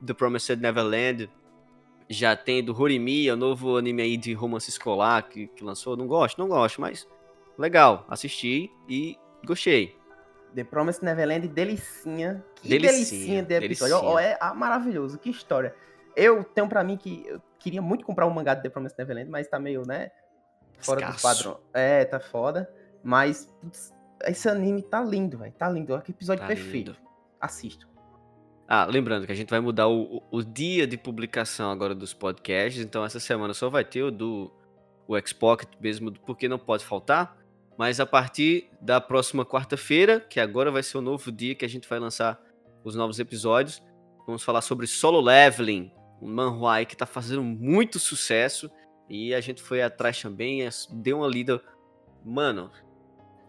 The 0.06 0.14
Promised 0.14 0.60
Neverland, 0.60 1.30
já 2.10 2.36
tem 2.36 2.62
do 2.62 2.78
Horimiya, 2.78 3.36
o 3.36 3.38
novo 3.38 3.78
anime 3.78 4.02
aí 4.02 4.18
de 4.18 4.34
romance 4.34 4.70
escolar 4.70 5.30
que, 5.30 5.48
que 5.48 5.64
lançou. 5.64 5.96
Não 5.96 6.08
gosto, 6.08 6.38
não 6.38 6.50
gosto, 6.50 6.82
mas 6.82 7.08
legal. 7.58 8.06
Assisti 8.10 8.70
e 8.90 9.18
gostei. 9.46 9.96
The 10.54 10.66
Promised 10.66 11.06
Neverland, 11.06 11.48
delicinha. 11.48 12.44
Que 12.56 12.68
delicinha, 12.68 12.92
delicinha 12.92 13.44
de 13.44 13.54
episódio. 13.54 13.96
Delicinha. 13.96 14.14
Oh, 14.14 14.20
é 14.20 14.38
ah, 14.42 14.54
maravilhoso, 14.54 15.18
que 15.18 15.30
história. 15.30 15.74
Eu 16.20 16.44
tenho 16.44 16.68
para 16.68 16.84
mim 16.84 16.98
que 16.98 17.24
eu 17.26 17.42
queria 17.58 17.82
muito 17.82 18.06
comprar 18.06 18.28
um 18.28 18.30
mangá 18.30 18.54
de 18.54 18.62
The 18.62 18.70
Promised 18.70 18.98
Neverland, 18.98 19.30
mas 19.30 19.48
tá 19.48 19.58
meio, 19.58 19.86
né? 19.88 20.12
Fora 20.80 21.00
Escasso. 21.00 21.18
do 21.18 21.22
padrão. 21.22 21.60
É, 21.74 22.04
tá 22.04 22.20
foda. 22.20 22.70
Mas 23.02 23.46
putz, 23.62 23.94
esse 24.26 24.50
anime 24.50 24.82
tá 24.82 25.02
lindo, 25.02 25.38
velho. 25.38 25.54
Tá 25.54 25.70
lindo. 25.70 26.00
Que 26.02 26.12
episódio 26.12 26.42
tá 26.42 26.48
perfeito. 26.48 26.92
Lindo. 26.92 26.98
Assisto. 27.40 27.88
Ah, 28.68 28.86
lembrando 28.86 29.26
que 29.26 29.32
a 29.32 29.36
gente 29.36 29.50
vai 29.50 29.62
mudar 29.62 29.88
o, 29.88 30.22
o, 30.30 30.44
dia 30.44 30.86
de 30.86 30.98
publicação 30.98 31.72
agora 31.72 31.96
dos 31.96 32.14
podcasts. 32.14 32.84
Então 32.84 33.04
essa 33.06 33.20
semana 33.20 33.54
só 33.54 33.70
vai 33.70 33.86
ter 33.86 34.04
o 34.04 34.12
do 34.12 34.52
o 35.08 35.18
X-Pocket 35.18 35.70
mesmo, 35.80 36.12
porque 36.26 36.48
não 36.48 36.60
pode 36.60 36.86
faltar. 36.86 37.36
Mas 37.78 38.00
a 38.00 38.06
partir 38.06 38.70
da 38.82 39.00
próxima 39.00 39.46
quarta-feira, 39.46 40.20
que 40.20 40.40
agora 40.40 40.70
vai 40.70 40.84
ser 40.84 40.98
o 40.98 41.02
novo 41.02 41.32
dia 41.32 41.56
que 41.56 41.66
a 41.66 41.70
gente 41.70 41.88
vai 41.88 41.98
lançar 41.98 42.40
os 42.84 42.94
novos 42.94 43.20
episódios, 43.20 43.82
vamos 44.28 44.44
falar 44.44 44.62
sobre 44.62 44.86
Solo 44.86 45.22
Leveling, 45.22 45.92
um 46.22 46.28
manhwa 46.28 46.84
que 46.86 46.94
está 46.94 47.06
fazendo 47.06 47.44
muito 47.44 48.00
sucesso. 48.00 48.70
E 49.10 49.34
a 49.34 49.42
gente 49.42 49.62
foi 49.62 49.82
atrás 49.82 50.22
também, 50.22 50.68
deu 50.92 51.18
uma 51.18 51.28
lida. 51.28 51.62
Mano, 52.24 52.70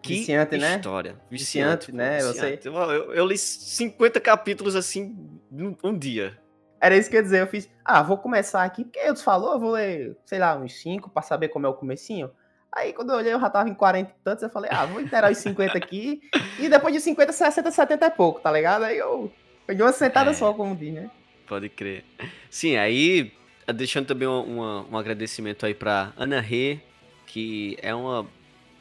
que 0.01 0.15
viciante, 0.15 0.57
né? 0.57 0.75
história. 0.75 1.21
Viciante, 1.29 1.91
viciante 1.91 1.91
né? 1.91 2.17
Viciante. 2.17 2.67
Eu, 2.67 2.73
eu, 2.73 3.13
eu, 3.13 3.25
li 3.25 3.37
50 3.37 4.19
capítulos 4.19 4.75
assim 4.75 5.15
num 5.49 5.75
um 5.83 5.97
dia. 5.97 6.37
Era 6.79 6.97
isso 6.97 7.09
que 7.09 7.15
eu 7.15 7.19
ia 7.19 7.23
dizer. 7.23 7.41
Eu 7.41 7.47
fiz, 7.47 7.69
ah, 7.85 8.01
vou 8.01 8.17
começar 8.17 8.63
aqui, 8.63 8.83
porque 8.83 8.99
eu 8.99 9.15
falou, 9.15 9.53
eu 9.53 9.59
vou 9.59 9.71
ler, 9.71 10.17
sei 10.25 10.39
lá, 10.39 10.55
uns 10.55 10.73
5 10.81 11.09
pra 11.11 11.21
saber 11.21 11.49
como 11.49 11.67
é 11.67 11.69
o 11.69 11.75
comecinho. 11.75 12.31
Aí 12.71 12.93
quando 12.93 13.11
eu 13.11 13.17
olhei, 13.17 13.33
eu 13.33 13.39
já 13.39 13.49
tava 13.49 13.69
em 13.69 13.73
40 13.73 14.09
e 14.09 14.13
tantos, 14.23 14.43
eu 14.43 14.49
falei, 14.49 14.71
ah, 14.73 14.85
vou 14.85 15.01
interar 15.01 15.31
os 15.31 15.37
50 15.37 15.77
aqui. 15.77 16.21
e 16.57 16.67
depois 16.67 16.93
de 16.93 17.01
50, 17.01 17.31
60, 17.31 17.69
70 17.69 18.05
é 18.05 18.09
pouco, 18.09 18.39
tá 18.39 18.51
ligado? 18.51 18.83
Aí 18.83 18.97
eu 18.97 19.31
peguei 19.67 19.85
uma 19.85 19.91
sentada 19.91 20.31
é, 20.31 20.33
só, 20.33 20.53
como 20.53 20.75
diz, 20.75 20.93
né? 20.93 21.11
Pode 21.51 21.67
crer. 21.67 22.05
Sim, 22.49 22.77
aí, 22.77 23.33
deixando 23.75 24.05
também 24.05 24.25
uma, 24.25 24.87
um 24.89 24.97
agradecimento 24.97 25.65
aí 25.65 25.73
pra 25.73 26.13
Ana 26.15 26.39
Rê, 26.39 26.79
que 27.27 27.77
é 27.81 27.93
uma 27.93 28.25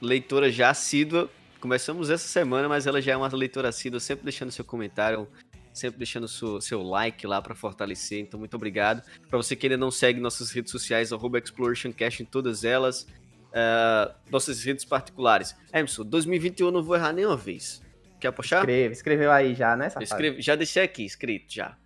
leitora 0.01 0.53
já 0.53 0.71
assídua. 0.71 1.29
Começamos 1.59 2.11
essa 2.11 2.29
semana, 2.29 2.69
mas 2.69 2.87
ela 2.87 3.03
já 3.03 3.11
é 3.11 3.17
uma 3.17 3.27
leitora 3.27 3.71
assídua, 3.71 3.99
sempre 3.99 4.23
deixando 4.23 4.53
seu 4.53 4.65
comentário, 4.65 5.27
sempre 5.75 5.99
deixando 5.99 6.29
seu, 6.29 6.61
seu 6.61 6.81
like 6.81 7.27
lá 7.27 7.43
para 7.43 7.57
fortalecer. 7.57 8.21
Então, 8.21 8.39
muito 8.39 8.55
obrigado. 8.55 9.03
Para 9.29 9.37
você 9.37 9.57
que 9.57 9.67
ainda 9.67 9.77
não 9.77 9.91
segue 9.91 10.21
nossas 10.21 10.53
redes 10.53 10.71
sociais, 10.71 11.11
ExplorationCast 11.11 12.23
em 12.23 12.27
todas 12.27 12.63
elas. 12.63 13.03
Uh, 13.03 14.15
nossas 14.31 14.63
redes 14.63 14.85
particulares. 14.85 15.57
Emerson, 15.75 16.05
2021 16.05 16.67
eu 16.67 16.71
não 16.71 16.85
vou 16.85 16.95
errar 16.95 17.13
nenhuma 17.13 17.37
vez. 17.37 17.83
Quer 18.21 18.31
puxar? 18.31 18.59
Escreve, 18.59 18.93
escreveu 18.93 19.33
aí 19.33 19.57
já, 19.57 19.77
né? 19.77 19.89
Escreve, 20.01 20.41
já 20.41 20.55
deixei 20.55 20.85
aqui, 20.85 21.05
escrito 21.05 21.53
já. 21.53 21.77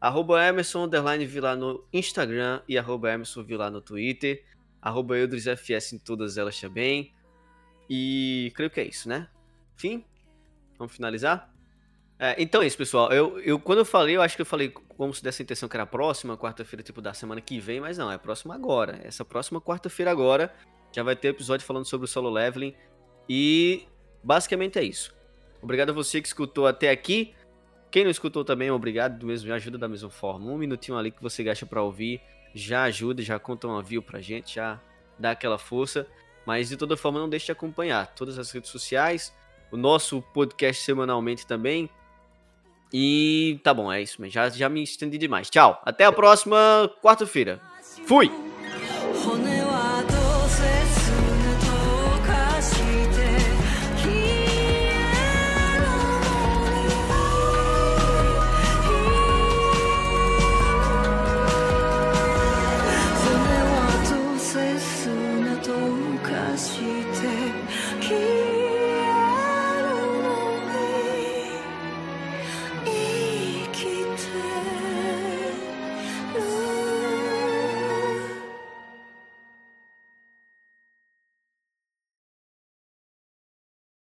Arroba 0.00 0.44
Emerson 0.44 0.84
Underline 0.84 1.26
Vilar 1.26 1.56
no 1.56 1.84
Instagram 1.92 2.62
e 2.68 2.78
arroba 2.78 3.12
Emerson 3.12 3.42
Vilar 3.42 3.70
no 3.70 3.80
Twitter. 3.80 4.44
Arroba 4.80 5.18
EudrisFS 5.18 5.92
em 5.92 5.98
todas 5.98 6.38
elas 6.38 6.58
também. 6.60 7.12
E 7.90 8.52
creio 8.54 8.70
que 8.70 8.80
é 8.80 8.84
isso, 8.84 9.08
né? 9.08 9.28
Enfim, 9.76 10.04
vamos 10.78 10.94
finalizar? 10.94 11.52
É, 12.18 12.34
então 12.38 12.62
é 12.62 12.66
isso, 12.66 12.76
pessoal. 12.76 13.12
Eu, 13.12 13.38
eu, 13.40 13.58
quando 13.58 13.78
eu 13.78 13.84
falei, 13.84 14.16
eu 14.16 14.22
acho 14.22 14.36
que 14.36 14.42
eu 14.42 14.46
falei 14.46 14.68
como 14.68 15.14
se 15.14 15.22
dessa 15.22 15.42
intenção 15.42 15.68
que 15.68 15.76
era 15.76 15.86
próxima, 15.86 16.36
quarta-feira, 16.36 16.82
tipo, 16.82 17.00
da 17.00 17.14
semana 17.14 17.40
que 17.40 17.60
vem, 17.60 17.80
mas 17.80 17.96
não, 17.96 18.10
é 18.10 18.18
próxima 18.18 18.54
agora. 18.54 19.00
Essa 19.04 19.24
próxima 19.24 19.60
quarta-feira 19.60 20.10
agora 20.10 20.52
já 20.92 21.02
vai 21.02 21.14
ter 21.14 21.28
episódio 21.28 21.66
falando 21.66 21.84
sobre 21.84 22.04
o 22.06 22.08
solo 22.08 22.28
leveling. 22.28 22.74
E 23.28 23.86
basicamente 24.22 24.78
é 24.78 24.82
isso. 24.82 25.14
Obrigado 25.62 25.90
a 25.90 25.92
você 25.92 26.20
que 26.20 26.26
escutou 26.26 26.66
até 26.66 26.90
aqui. 26.90 27.34
Quem 27.90 28.04
não 28.04 28.10
escutou 28.10 28.44
também, 28.44 28.70
obrigado 28.70 29.18
do 29.18 29.26
mesmo, 29.26 29.52
ajuda 29.52 29.78
da 29.78 29.88
mesma 29.88 30.10
forma. 30.10 30.50
Um 30.50 30.58
minutinho 30.58 30.98
ali 30.98 31.10
que 31.10 31.22
você 31.22 31.42
gasta 31.42 31.64
para 31.64 31.82
ouvir, 31.82 32.20
já 32.54 32.84
ajuda, 32.84 33.22
já 33.22 33.38
conta 33.38 33.66
um 33.66 33.76
avião 33.76 34.02
pra 34.02 34.20
gente, 34.20 34.56
já 34.56 34.80
dá 35.18 35.30
aquela 35.30 35.58
força. 35.58 36.06
Mas 36.46 36.68
de 36.68 36.76
toda 36.76 36.96
forma, 36.96 37.18
não 37.18 37.28
deixe 37.28 37.46
de 37.46 37.52
acompanhar 37.52 38.06
todas 38.14 38.38
as 38.38 38.50
redes 38.50 38.70
sociais, 38.70 39.34
o 39.70 39.76
nosso 39.76 40.22
podcast 40.34 40.82
semanalmente 40.82 41.46
também. 41.46 41.90
E 42.92 43.60
tá 43.62 43.74
bom, 43.74 43.92
é 43.92 44.00
isso, 44.00 44.16
mas 44.18 44.32
já, 44.32 44.48
já 44.48 44.68
me 44.68 44.82
estendi 44.82 45.18
demais. 45.18 45.50
Tchau, 45.50 45.80
até 45.84 46.04
a 46.04 46.12
próxima 46.12 46.90
quarta-feira. 47.02 47.60
Fui! 48.06 48.47